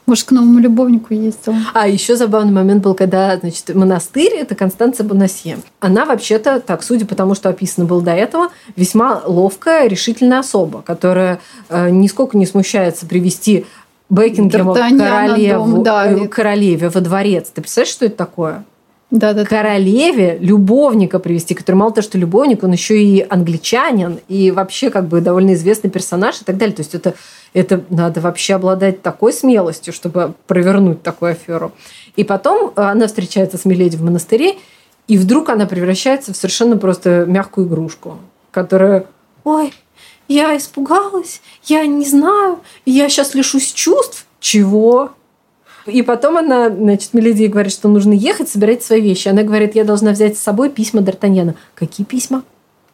Может, 0.07 0.25
к 0.25 0.31
новому 0.33 0.59
любовнику 0.59 1.15
ездил. 1.15 1.55
А 1.73 1.89
еще 1.89 2.17
забавный 2.17 2.53
момент 2.53 2.83
был, 2.83 2.95
когда, 2.95 3.37
значит, 3.39 3.75
монастырь, 3.75 4.35
это 4.35 4.55
Констанция 4.55 5.05
Бонасье. 5.05 5.59
Она 5.81 6.05
вообще-то, 6.05 6.61
так, 6.61 6.83
судя 6.83 7.07
по 7.07 7.15
тому, 7.15 7.35
что 7.35 7.49
описано 7.49 7.87
было 7.87 8.03
до 8.03 8.13
этого, 8.13 8.49
весьма 8.77 9.23
ловкая, 9.25 9.89
решительная 9.89 10.41
особа, 10.41 10.83
которая 10.83 11.41
э, 11.71 11.89
нисколько 11.91 12.37
не 12.37 12.45
смущается 12.45 13.07
привести 13.07 13.65
Бекингема 14.11 14.75
королеву, 14.75 15.83
дом, 15.83 16.29
королеве 16.29 16.91
во 16.91 17.01
дворец. 17.01 17.51
Ты 17.55 17.63
представляешь, 17.63 17.93
что 17.93 18.05
это 18.05 18.17
такое? 18.17 18.65
Да, 19.15 19.33
да, 19.33 19.45
королеве 19.45 20.39
любовника 20.41 21.21
привести, 21.21 21.55
который 21.55 21.77
мало 21.77 21.93
того, 21.93 22.03
что 22.03 22.19
любовник, 22.19 22.65
он 22.65 22.73
еще 22.73 23.01
и 23.01 23.25
англичанин, 23.29 24.19
и 24.27 24.51
вообще 24.51 24.91
как 24.91 25.07
бы 25.07 25.21
довольно 25.21 25.55
известный 25.55 25.89
персонаж 25.89 26.43
и 26.43 26.45
так 26.45 26.57
далее. 26.57 26.75
То 26.75 26.81
есть 26.81 26.97
это, 26.97 27.15
это 27.53 27.85
надо 27.91 28.21
вообще 28.21 28.55
обладать 28.55 29.03
такой 29.03 29.33
смелостью, 29.33 29.93
чтобы 29.93 30.35
провернуть 30.49 31.05
такую 31.05 31.31
аферу. 31.31 31.71
И 32.17 32.25
потом 32.25 32.73
она 32.75 33.07
встречается 33.07 33.57
с 33.57 33.65
Миледи 33.65 33.97
в 33.97 34.03
монастыре, 34.03 34.57
и 35.07 35.17
вдруг 35.17 35.49
она 35.49 35.67
превращается 35.67 36.33
в 36.33 36.37
совершенно 36.37 36.77
просто 36.77 37.25
мягкую 37.25 37.69
игрушку, 37.69 38.19
которая, 38.51 39.07
ой, 39.45 39.73
я 40.27 40.57
испугалась, 40.57 41.41
я 41.63 41.87
не 41.87 42.05
знаю, 42.05 42.59
я 42.85 43.09
сейчас 43.09 43.35
лишусь 43.35 43.73
чувств. 43.73 44.27
Чего? 44.41 45.13
И 45.87 46.03
потом 46.03 46.39
она, 46.39 46.71
значит, 46.71 47.13
Меледия 47.13 47.49
говорит, 47.49 47.73
что 47.73 47.89
нужно 47.89 48.13
ехать, 48.13 48.49
собирать 48.49 48.83
свои 48.83 49.01
вещи. 49.01 49.29
Она 49.29 49.43
говорит, 49.43 49.75
я 49.75 49.85
должна 49.85 50.13
взять 50.13 50.39
с 50.39 50.43
собой 50.43 50.71
письма 50.71 51.01
Д'Артаньяна. 51.01 51.55
Какие 51.75 52.07
письма? 52.07 52.43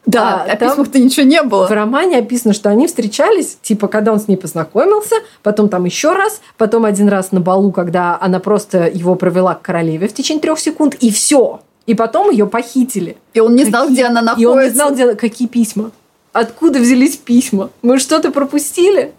Да, 0.05 0.43
а, 0.47 0.51
о 0.51 0.55
письмах-то 0.55 0.99
ничего 0.99 1.25
не 1.25 1.43
было. 1.43 1.67
В 1.67 1.71
романе 1.71 2.17
описано, 2.17 2.53
что 2.53 2.69
они 2.69 2.87
встречались, 2.87 3.57
типа, 3.61 3.87
когда 3.87 4.11
он 4.11 4.19
с 4.19 4.27
ней 4.27 4.35
познакомился, 4.35 5.15
потом 5.43 5.69
там 5.69 5.85
еще 5.85 6.13
раз, 6.13 6.41
потом 6.57 6.85
один 6.85 7.07
раз 7.07 7.31
на 7.31 7.39
балу, 7.39 7.71
когда 7.71 8.17
она 8.19 8.39
просто 8.39 8.87
его 8.87 9.15
провела 9.15 9.53
к 9.53 9.61
королеве 9.61 10.07
в 10.07 10.13
течение 10.13 10.41
трех 10.41 10.59
секунд, 10.59 10.95
и 10.95 11.11
все. 11.11 11.61
И 11.85 11.93
потом 11.93 12.31
ее 12.31 12.47
похитили. 12.47 13.17
И 13.33 13.39
он 13.39 13.55
не 13.55 13.63
знал, 13.65 13.89
где 13.89 14.05
она 14.05 14.21
находится. 14.21 14.41
И 14.41 14.45
он 14.45 14.63
не 14.63 14.69
знал, 14.69 14.93
где 14.93 15.15
какие 15.15 15.47
письма. 15.47 15.91
Откуда 16.33 16.79
взялись 16.79 17.17
письма? 17.17 17.69
Мы 17.81 17.99
что-то 17.99 18.31
пропустили? 18.31 19.13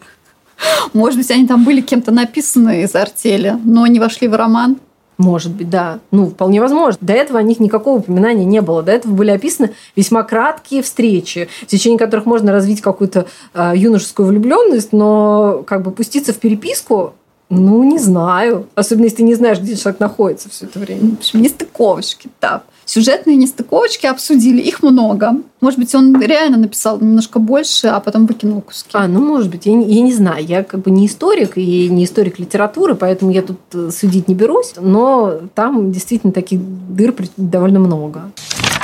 Может 0.92 1.18
быть, 1.18 1.30
они 1.30 1.46
там 1.46 1.64
были 1.64 1.80
кем-то 1.80 2.10
написаны 2.10 2.82
из 2.82 2.94
артели, 2.94 3.56
но 3.64 3.86
не 3.86 4.00
вошли 4.00 4.28
в 4.28 4.34
роман. 4.34 4.76
Может 5.18 5.52
быть, 5.52 5.70
да. 5.70 6.00
Ну, 6.10 6.30
вполне 6.30 6.60
возможно. 6.60 6.98
До 7.00 7.12
этого 7.12 7.38
о 7.38 7.42
них 7.42 7.60
никакого 7.60 7.98
упоминания 7.98 8.44
не 8.44 8.60
было. 8.60 8.82
До 8.82 8.92
этого 8.92 9.12
были 9.12 9.30
описаны 9.30 9.72
весьма 9.94 10.22
краткие 10.22 10.82
встречи, 10.82 11.48
в 11.62 11.66
течение 11.66 11.98
которых 11.98 12.26
можно 12.26 12.50
развить 12.50 12.80
какую-то 12.80 13.26
э, 13.54 13.72
юношескую 13.76 14.28
влюбленность, 14.28 14.92
но 14.92 15.62
как 15.66 15.82
бы 15.82 15.90
пуститься 15.92 16.32
в 16.32 16.38
переписку 16.38 17.14
Ну, 17.50 17.84
не 17.84 17.98
знаю. 17.98 18.66
Особенно, 18.74 19.04
если 19.04 19.18
ты 19.18 19.22
не 19.24 19.34
знаешь, 19.34 19.60
где 19.60 19.76
человек 19.76 20.00
находится 20.00 20.48
все 20.48 20.64
это 20.64 20.78
время. 20.78 21.10
В 21.10 21.18
общем, 21.18 21.42
нестыковочки, 21.42 22.30
так. 22.40 22.64
Сюжетные 22.92 23.36
нестыковочки 23.36 24.04
обсудили, 24.04 24.60
их 24.60 24.82
много. 24.82 25.36
Может 25.62 25.78
быть, 25.78 25.94
он 25.94 26.20
реально 26.20 26.58
написал 26.58 27.00
немножко 27.00 27.38
больше, 27.38 27.86
а 27.86 28.00
потом 28.00 28.26
выкинул 28.26 28.60
куски. 28.60 28.90
А, 28.92 29.08
ну, 29.08 29.24
может 29.24 29.50
быть, 29.50 29.64
я, 29.64 29.72
я 29.72 30.02
не 30.02 30.12
знаю. 30.12 30.44
Я 30.44 30.62
как 30.62 30.80
бы 30.80 30.90
не 30.90 31.06
историк 31.06 31.56
и 31.56 31.88
не 31.88 32.04
историк 32.04 32.38
литературы, 32.38 32.94
поэтому 32.94 33.30
я 33.30 33.40
тут 33.40 33.60
э, 33.72 33.88
судить 33.90 34.28
не 34.28 34.34
берусь. 34.34 34.74
Но 34.78 35.40
там 35.54 35.90
действительно 35.90 36.34
таких 36.34 36.60
дыр 36.60 37.14
довольно 37.38 37.78
много. 37.78 38.30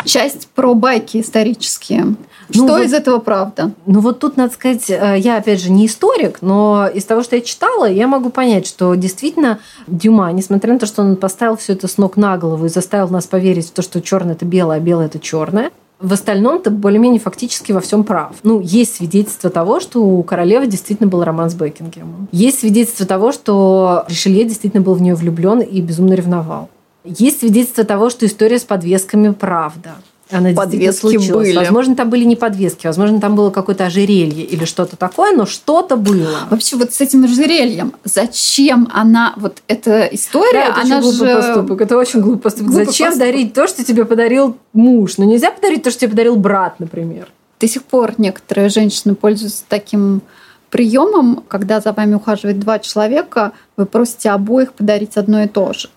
Часть 0.08 0.48
про 0.48 0.72
байки 0.74 1.20
исторические. 1.20 2.04
Ну, 2.04 2.16
что 2.54 2.62
вот, 2.62 2.80
из 2.80 2.94
этого 2.94 3.18
правда? 3.18 3.72
Ну 3.84 4.00
вот 4.00 4.20
тут, 4.20 4.38
надо 4.38 4.54
сказать, 4.54 4.88
э, 4.88 5.16
я 5.18 5.36
опять 5.36 5.60
же 5.60 5.70
не 5.70 5.84
историк, 5.84 6.38
но 6.40 6.88
из 6.88 7.04
того, 7.04 7.22
что 7.22 7.36
я 7.36 7.42
читала, 7.42 7.84
я 7.84 8.06
могу 8.06 8.30
понять, 8.30 8.66
что 8.66 8.94
действительно 8.94 9.58
Дюма, 9.86 10.32
несмотря 10.32 10.72
на 10.72 10.78
то, 10.78 10.86
что 10.86 11.02
он 11.02 11.16
поставил 11.16 11.56
все 11.56 11.74
это 11.74 11.88
с 11.88 11.98
ног 11.98 12.16
на 12.16 12.38
голову 12.38 12.64
и 12.64 12.70
заставил 12.70 13.10
нас 13.10 13.26
поверить 13.26 13.68
в 13.68 13.72
то, 13.72 13.82
что 13.82 14.00
черное 14.00 14.32
это 14.32 14.46
белое, 14.46 14.78
а 14.78 14.80
белое 14.80 15.06
это 15.06 15.18
черное, 15.18 15.70
в 16.00 16.12
остальном-то 16.12 16.70
более-менее 16.70 17.20
фактически 17.20 17.72
во 17.72 17.80
всем 17.80 18.02
прав. 18.04 18.36
Ну, 18.44 18.60
есть 18.60 18.96
свидетельство 18.96 19.50
того, 19.50 19.78
что 19.78 20.02
у 20.02 20.22
королевы 20.22 20.68
действительно 20.68 21.10
был 21.10 21.22
роман 21.22 21.50
с 21.50 21.54
Бекингемом. 21.54 22.28
Есть 22.32 22.60
свидетельство 22.60 23.04
того, 23.04 23.32
что 23.32 24.04
Ришелье 24.08 24.44
действительно 24.44 24.82
был 24.82 24.94
в 24.94 25.02
нее 25.02 25.14
влюблен 25.14 25.60
и 25.60 25.82
безумно 25.82 26.14
ревновал. 26.14 26.70
Есть 27.16 27.40
свидетельство 27.40 27.84
того, 27.84 28.10
что 28.10 28.26
история 28.26 28.58
с 28.58 28.64
подвесками 28.64 29.32
правда. 29.32 29.96
Она 30.30 30.52
подвески 30.52 31.32
были. 31.32 31.56
Возможно, 31.56 31.96
там 31.96 32.10
были 32.10 32.24
не 32.24 32.36
подвески, 32.36 32.86
возможно, 32.86 33.18
там 33.20 33.34
было 33.34 33.50
какое-то 33.50 33.86
ожерелье 33.86 34.44
или 34.44 34.66
что-то 34.66 34.96
такое, 34.96 35.34
но 35.34 35.46
что-то 35.46 35.96
было. 35.96 36.40
Вообще 36.50 36.76
вот 36.76 36.92
с 36.92 37.00
этим 37.00 37.24
ожерельем, 37.24 37.94
зачем 38.04 38.88
она, 38.92 39.32
вот 39.36 39.62
эта 39.68 40.02
история, 40.12 40.66
да, 40.66 40.68
это 40.68 40.80
она 40.82 40.98
очень 40.98 41.12
же... 41.12 41.18
глупый 41.18 41.34
поступок, 41.34 41.80
это 41.80 41.96
очень 41.96 42.20
глупый 42.20 42.42
поступок. 42.42 42.68
Глупый 42.68 42.86
зачем 42.86 43.06
поступок. 43.06 43.32
дарить 43.32 43.54
то, 43.54 43.66
что 43.66 43.84
тебе 43.84 44.04
подарил 44.04 44.56
муж? 44.74 45.16
Ну 45.16 45.24
нельзя 45.24 45.50
подарить 45.50 45.82
то, 45.82 45.90
что 45.90 46.00
тебе 46.00 46.10
подарил 46.10 46.36
брат, 46.36 46.78
например. 46.78 47.28
До 47.58 47.66
сих 47.66 47.84
пор 47.84 48.14
некоторые 48.18 48.68
женщины 48.68 49.14
пользуются 49.14 49.64
таким 49.66 50.20
приемом, 50.68 51.42
когда 51.48 51.80
за 51.80 51.92
вами 51.92 52.14
ухаживает 52.14 52.60
два 52.60 52.78
человека, 52.78 53.52
вы 53.78 53.86
просите 53.86 54.30
обоих 54.30 54.74
подарить 54.74 55.16
одно 55.16 55.42
и 55.42 55.48
то 55.48 55.72
же. 55.72 55.88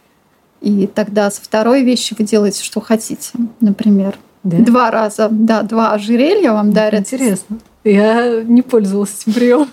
И 0.62 0.88
тогда 0.88 1.32
со 1.32 1.41
второй 1.41 1.84
вещи 1.84 2.15
вы 2.17 2.24
делаете, 2.24 2.63
что 2.63 2.82
хотите, 2.82 3.32
например. 3.60 4.17
Да? 4.43 4.58
Два 4.58 4.91
раза, 4.91 5.28
да, 5.30 5.63
два 5.63 5.91
ожерелья 5.93 6.54
вам 6.54 6.71
дарят. 6.71 7.02
Интересно. 7.02 7.58
Я 7.84 8.41
не 8.43 8.62
пользовалась 8.62 9.21
этим 9.21 9.34
приемом. 9.34 9.69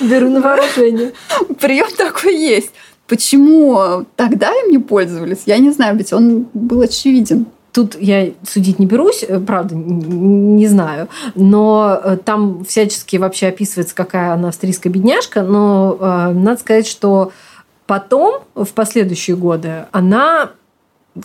Беру 0.00 0.30
на 0.30 0.40
вооружение. 0.40 1.12
Прием 1.60 1.88
такой 1.96 2.36
есть. 2.36 2.70
Почему 3.06 4.06
тогда 4.14 4.52
им 4.52 4.70
не 4.70 4.78
пользовались? 4.78 5.42
Я 5.46 5.58
не 5.58 5.70
знаю, 5.70 5.96
ведь 5.96 6.12
он 6.12 6.46
был 6.54 6.80
очевиден. 6.82 7.46
Тут 7.72 7.96
я 8.00 8.30
судить 8.48 8.78
не 8.78 8.86
берусь, 8.86 9.24
э, 9.26 9.38
правда, 9.38 9.74
не 9.76 10.66
знаю. 10.66 11.08
Но 11.34 12.00
э, 12.02 12.16
там 12.24 12.64
всячески 12.64 13.16
вообще 13.16 13.48
описывается, 13.48 13.94
какая 13.94 14.32
она 14.32 14.48
австрийская 14.48 14.92
бедняжка. 14.92 15.42
Но 15.42 15.96
э, 16.00 16.32
надо 16.32 16.60
сказать, 16.60 16.86
что 16.86 17.32
Потом, 17.90 18.44
в 18.54 18.68
последующие 18.68 19.34
годы, 19.34 19.86
она 19.90 20.50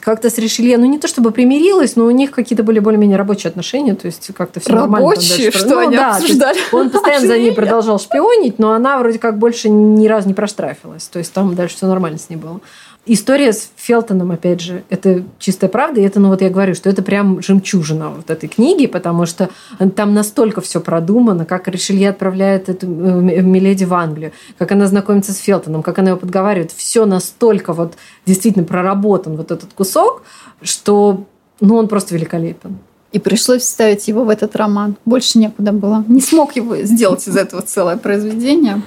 как-то 0.02 0.32
с 0.32 0.40
Ришелье, 0.40 0.80
ну 0.80 0.86
не 0.86 0.98
то 0.98 1.08
чтобы 1.08 1.30
примирилась, 1.30 1.96
но 1.96 2.06
у 2.06 2.10
них 2.10 2.32
какие-то 2.32 2.64
были 2.64 2.80
более-менее 2.80 3.20
рабочие 3.20 3.52
отношения, 3.52 3.94
то 3.94 4.08
есть 4.08 4.32
как-то 4.36 4.60
все 4.60 4.74
нормально. 4.74 5.08
Рабочие, 5.12 5.52
что 5.52 5.76
ну, 5.76 5.78
они 5.78 5.96
да, 5.96 6.16
обсуждали? 6.16 6.58
Он 6.72 6.90
постоянно 6.90 7.28
за 7.28 7.38
ней 7.38 7.52
продолжал 7.52 8.00
шпионить, 8.00 8.58
но 8.58 8.72
она 8.72 8.98
вроде 8.98 9.20
как 9.20 9.38
больше 9.38 9.70
ни 9.70 10.08
разу 10.08 10.28
не 10.28 10.34
проштрафилась, 10.34 11.08
то 11.08 11.20
есть 11.20 11.32
там 11.34 11.54
дальше 11.54 11.76
все 11.76 11.86
нормально 11.86 12.18
с 12.18 12.32
ней 12.32 12.38
было. 12.38 12.60
История 13.08 13.54
с 13.54 13.70
Фелтоном, 13.76 14.32
опять 14.32 14.62
же, 14.62 14.84
это 14.90 15.24
чистая 15.38 15.70
правда. 15.70 16.02
И 16.02 16.04
это, 16.04 16.20
ну 16.20 16.30
вот 16.30 16.42
я 16.42 16.50
говорю, 16.50 16.74
что 16.74 16.90
это 16.90 17.04
прям 17.04 17.40
жемчужина 17.40 18.10
вот 18.10 18.32
этой 18.32 18.50
книги, 18.50 18.88
потому 18.88 19.28
что 19.28 19.50
там 19.96 20.16
настолько 20.16 20.60
все 20.62 20.82
продумано, 20.82 21.46
как 21.46 21.68
Ришелье 21.68 22.10
отправляет 22.10 22.68
эту 22.68 22.88
э, 22.88 23.42
Миледи 23.42 23.84
в 23.84 23.94
Англию, 23.94 24.32
как 24.58 24.72
она 24.72 24.88
знакомится 24.88 25.34
с 25.34 25.38
Фелтоном, 25.38 25.84
как 25.84 26.00
она 26.00 26.10
его 26.10 26.20
подговаривает. 26.20 26.72
Все 26.72 27.06
настолько 27.06 27.74
вот 27.74 27.94
действительно 28.26 28.66
проработан 28.66 29.38
вот 29.38 29.52
этот 29.52 29.72
кусок, 29.74 30.24
что 30.64 31.26
ну, 31.60 31.76
он 31.76 31.88
просто 31.88 32.16
великолепен. 32.16 32.80
И 33.12 33.20
пришлось 33.20 33.62
вставить 33.62 34.08
его 34.08 34.26
в 34.26 34.30
этот 34.30 34.56
роман. 34.56 34.98
Больше 35.06 35.38
некуда 35.38 35.72
было. 35.72 36.04
Не 36.08 36.22
смог 36.22 36.56
его 36.56 36.76
сделать 36.78 37.26
из 37.28 37.38
этого 37.38 37.62
целое 37.62 37.98
произведение. 37.98 38.82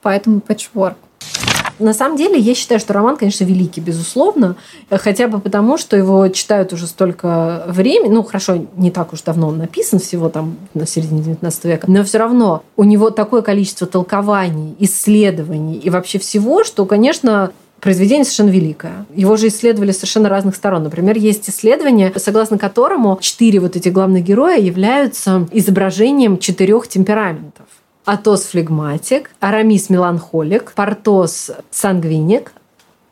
Поэтому 0.00 0.40
патчворк. 0.40 0.96
На 1.82 1.94
самом 1.94 2.16
деле, 2.16 2.38
я 2.38 2.54
считаю, 2.54 2.80
что 2.80 2.92
роман, 2.92 3.16
конечно, 3.16 3.44
великий, 3.44 3.80
безусловно, 3.80 4.56
хотя 4.90 5.28
бы 5.28 5.40
потому, 5.40 5.76
что 5.76 5.96
его 5.96 6.28
читают 6.28 6.72
уже 6.72 6.86
столько 6.86 7.64
времени, 7.66 8.12
ну, 8.12 8.22
хорошо, 8.22 8.66
не 8.76 8.90
так 8.90 9.12
уж 9.12 9.22
давно 9.22 9.48
он 9.48 9.58
написан, 9.58 9.98
всего 9.98 10.28
там 10.28 10.56
на 10.74 10.86
середине 10.86 11.22
19 11.22 11.64
века, 11.64 11.90
но 11.90 12.04
все 12.04 12.18
равно 12.18 12.62
у 12.76 12.84
него 12.84 13.10
такое 13.10 13.42
количество 13.42 13.86
толкований, 13.86 14.76
исследований 14.78 15.76
и 15.76 15.90
вообще 15.90 16.18
всего, 16.18 16.64
что, 16.64 16.86
конечно, 16.86 17.50
произведение 17.80 18.24
совершенно 18.24 18.50
великое. 18.50 19.06
Его 19.14 19.36
же 19.36 19.48
исследовали 19.48 19.90
с 19.90 19.96
совершенно 19.96 20.28
разных 20.28 20.54
сторон. 20.54 20.84
Например, 20.84 21.16
есть 21.16 21.50
исследование, 21.50 22.12
согласно 22.16 22.56
которому 22.56 23.18
четыре 23.20 23.58
вот 23.58 23.74
этих 23.74 23.92
главных 23.92 24.22
героя 24.22 24.58
являются 24.58 25.48
изображением 25.50 26.38
четырех 26.38 26.86
темпераментов. 26.86 27.66
Атос 28.04 28.46
флегматик, 28.46 29.30
Арамис 29.40 29.88
меланхолик, 29.88 30.72
Портос 30.74 31.52
сангвиник, 31.70 32.52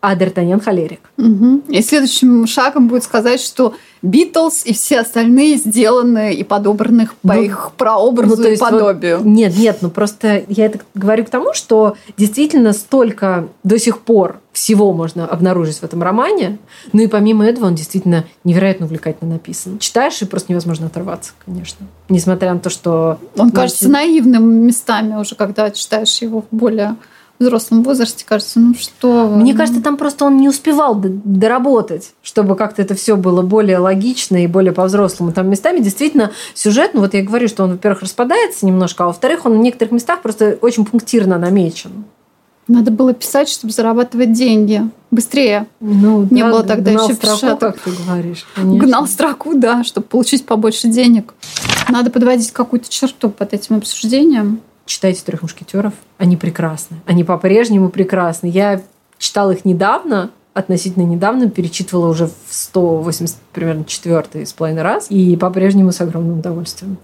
а 0.00 0.14
Д'Артаньян 0.16 0.60
холерик. 0.60 1.00
Угу. 1.18 1.62
И 1.68 1.82
следующим 1.82 2.46
шагом 2.46 2.88
будет 2.88 3.04
сказать, 3.04 3.40
что 3.40 3.74
Битлз 4.02 4.64
и 4.64 4.72
все 4.72 5.00
остальные 5.00 5.56
сделаны 5.56 6.32
и 6.32 6.42
подобраны 6.42 7.08
по 7.20 7.34
ну, 7.34 7.42
их 7.42 7.72
прообразу 7.76 8.42
ну, 8.42 8.48
и 8.48 8.56
подобию. 8.56 9.18
Вот, 9.18 9.26
нет, 9.26 9.56
нет, 9.58 9.78
ну 9.82 9.90
просто 9.90 10.42
я 10.48 10.66
это 10.66 10.80
говорю 10.94 11.24
к 11.26 11.30
тому, 11.30 11.52
что 11.52 11.96
действительно 12.16 12.72
столько 12.72 13.48
до 13.62 13.78
сих 13.78 14.00
пор 14.00 14.40
всего 14.52 14.92
можно 14.94 15.26
обнаружить 15.26 15.78
в 15.78 15.84
этом 15.84 16.02
романе. 16.02 16.58
Ну 16.92 17.02
и 17.02 17.06
помимо 17.06 17.46
этого 17.46 17.66
он 17.66 17.74
действительно 17.74 18.24
невероятно 18.42 18.86
увлекательно 18.86 19.34
написан. 19.34 19.78
Читаешь 19.78 20.20
и 20.22 20.24
просто 20.24 20.52
невозможно 20.52 20.86
оторваться, 20.86 21.32
конечно. 21.44 21.86
Несмотря 22.08 22.54
на 22.54 22.60
то, 22.60 22.70
что... 22.70 23.18
Он 23.36 23.50
кажется 23.50 23.88
наивным 23.88 24.66
местами 24.66 25.14
уже, 25.16 25.34
когда 25.34 25.70
читаешь 25.70 26.16
его 26.22 26.44
более 26.50 26.96
взрослом 27.40 27.82
возрасте 27.82 28.24
кажется, 28.28 28.60
ну 28.60 28.74
что... 28.74 29.28
Мне 29.28 29.54
кажется, 29.54 29.82
там 29.82 29.96
просто 29.96 30.24
он 30.24 30.36
не 30.36 30.48
успевал 30.48 30.94
доработать, 30.94 32.12
чтобы 32.22 32.54
как-то 32.54 32.82
это 32.82 32.94
все 32.94 33.16
было 33.16 33.42
более 33.42 33.78
логично 33.78 34.44
и 34.44 34.46
более 34.46 34.72
по-взрослому. 34.72 35.32
Там 35.32 35.48
местами 35.48 35.80
действительно 35.80 36.30
сюжет, 36.54 36.92
ну 36.94 37.00
вот 37.00 37.14
я 37.14 37.22
говорю, 37.22 37.48
что 37.48 37.64
он, 37.64 37.72
во-первых, 37.72 38.02
распадается 38.02 38.66
немножко, 38.66 39.04
а 39.04 39.06
во-вторых, 39.08 39.46
он 39.46 39.54
в 39.54 39.60
некоторых 39.60 39.92
местах 39.92 40.22
просто 40.22 40.58
очень 40.60 40.84
пунктирно 40.84 41.38
намечен. 41.38 42.04
Надо 42.68 42.92
было 42.92 43.12
писать, 43.12 43.48
чтобы 43.48 43.72
зарабатывать 43.72 44.32
деньги. 44.32 44.88
Быстрее. 45.10 45.66
Ну, 45.80 46.28
не 46.30 46.42
да, 46.42 46.50
было 46.50 46.62
тогда 46.62 46.92
еще 46.92 47.14
строку, 47.14 47.56
как 47.56 47.80
ты 47.80 47.90
говоришь. 47.90 48.46
Конечно. 48.54 48.86
Гнал 48.86 49.06
строку, 49.08 49.54
да, 49.54 49.82
чтобы 49.82 50.06
получить 50.06 50.46
побольше 50.46 50.86
денег. 50.86 51.34
Надо 51.88 52.10
подводить 52.10 52.52
какую-то 52.52 52.88
черту 52.88 53.28
под 53.30 53.54
этим 53.54 53.78
обсуждением 53.78 54.60
читайте 54.90 55.22
«Трех 55.24 55.42
мушкетеров». 55.42 55.94
Они 56.18 56.36
прекрасны. 56.36 56.96
Они 57.06 57.22
по-прежнему 57.22 57.90
прекрасны. 57.90 58.48
Я 58.48 58.82
читала 59.18 59.52
их 59.52 59.64
недавно, 59.64 60.30
относительно 60.52 61.04
недавно, 61.04 61.48
перечитывала 61.48 62.08
уже 62.08 62.26
в 62.26 62.32
180, 62.48 63.36
примерно, 63.52 63.84
четвертый 63.84 64.44
с 64.44 64.52
половиной 64.52 64.82
раз, 64.82 65.06
и 65.08 65.36
по-прежнему 65.36 65.92
с 65.92 66.00
огромным 66.00 66.40
удовольствием. 66.40 66.98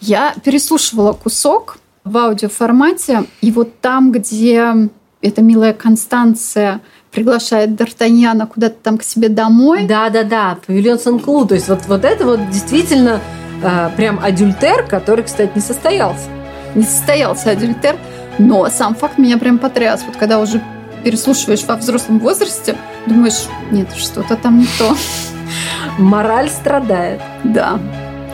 Я 0.00 0.34
переслушивала 0.42 1.12
кусок 1.12 1.78
в 2.04 2.16
аудиоформате, 2.16 3.24
и 3.42 3.52
вот 3.52 3.80
там, 3.80 4.10
где 4.10 4.88
эта 5.20 5.42
милая 5.42 5.74
Констанция 5.74 6.80
приглашает 7.10 7.70
Д'Артаньяна 7.70 8.46
куда-то 8.46 8.76
там 8.82 8.98
к 8.98 9.02
себе 9.02 9.28
домой. 9.28 9.86
Да-да-да, 9.86 10.58
павильон 10.66 10.98
Сан-Клу. 10.98 11.46
То 11.46 11.54
есть 11.54 11.68
вот, 11.68 11.80
вот 11.86 12.04
это 12.04 12.24
вот 12.24 12.50
действительно 12.50 13.20
э, 13.62 13.90
прям 13.96 14.18
адюльтер, 14.22 14.86
который, 14.86 15.24
кстати, 15.24 15.52
не 15.54 15.60
состоялся 15.60 16.28
не 16.74 16.84
состоялся 16.84 17.50
адюльтер, 17.50 17.96
но 18.38 18.68
сам 18.68 18.94
факт 18.94 19.18
меня 19.18 19.38
прям 19.38 19.58
потряс. 19.58 20.02
Вот 20.06 20.16
когда 20.16 20.40
уже 20.40 20.60
переслушиваешь 21.04 21.64
во 21.64 21.76
взрослом 21.76 22.18
возрасте, 22.18 22.76
думаешь, 23.06 23.44
нет, 23.70 23.88
что-то 23.96 24.36
там 24.36 24.58
не 24.58 24.68
то. 24.78 24.96
Мораль 25.98 26.48
страдает. 26.48 27.20
Да. 27.44 27.78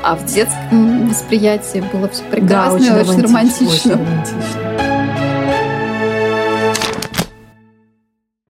А 0.03 0.17
в 0.17 0.25
детском 0.25 1.09
восприятии 1.09 1.85
было 1.93 2.09
все 2.09 2.23
прекрасно 2.25 2.79
да, 2.79 2.95
очень, 2.97 3.11
очень 3.11 3.23
романтично. 3.23 3.71
Очень 3.73 3.91
романтично. 3.93 4.90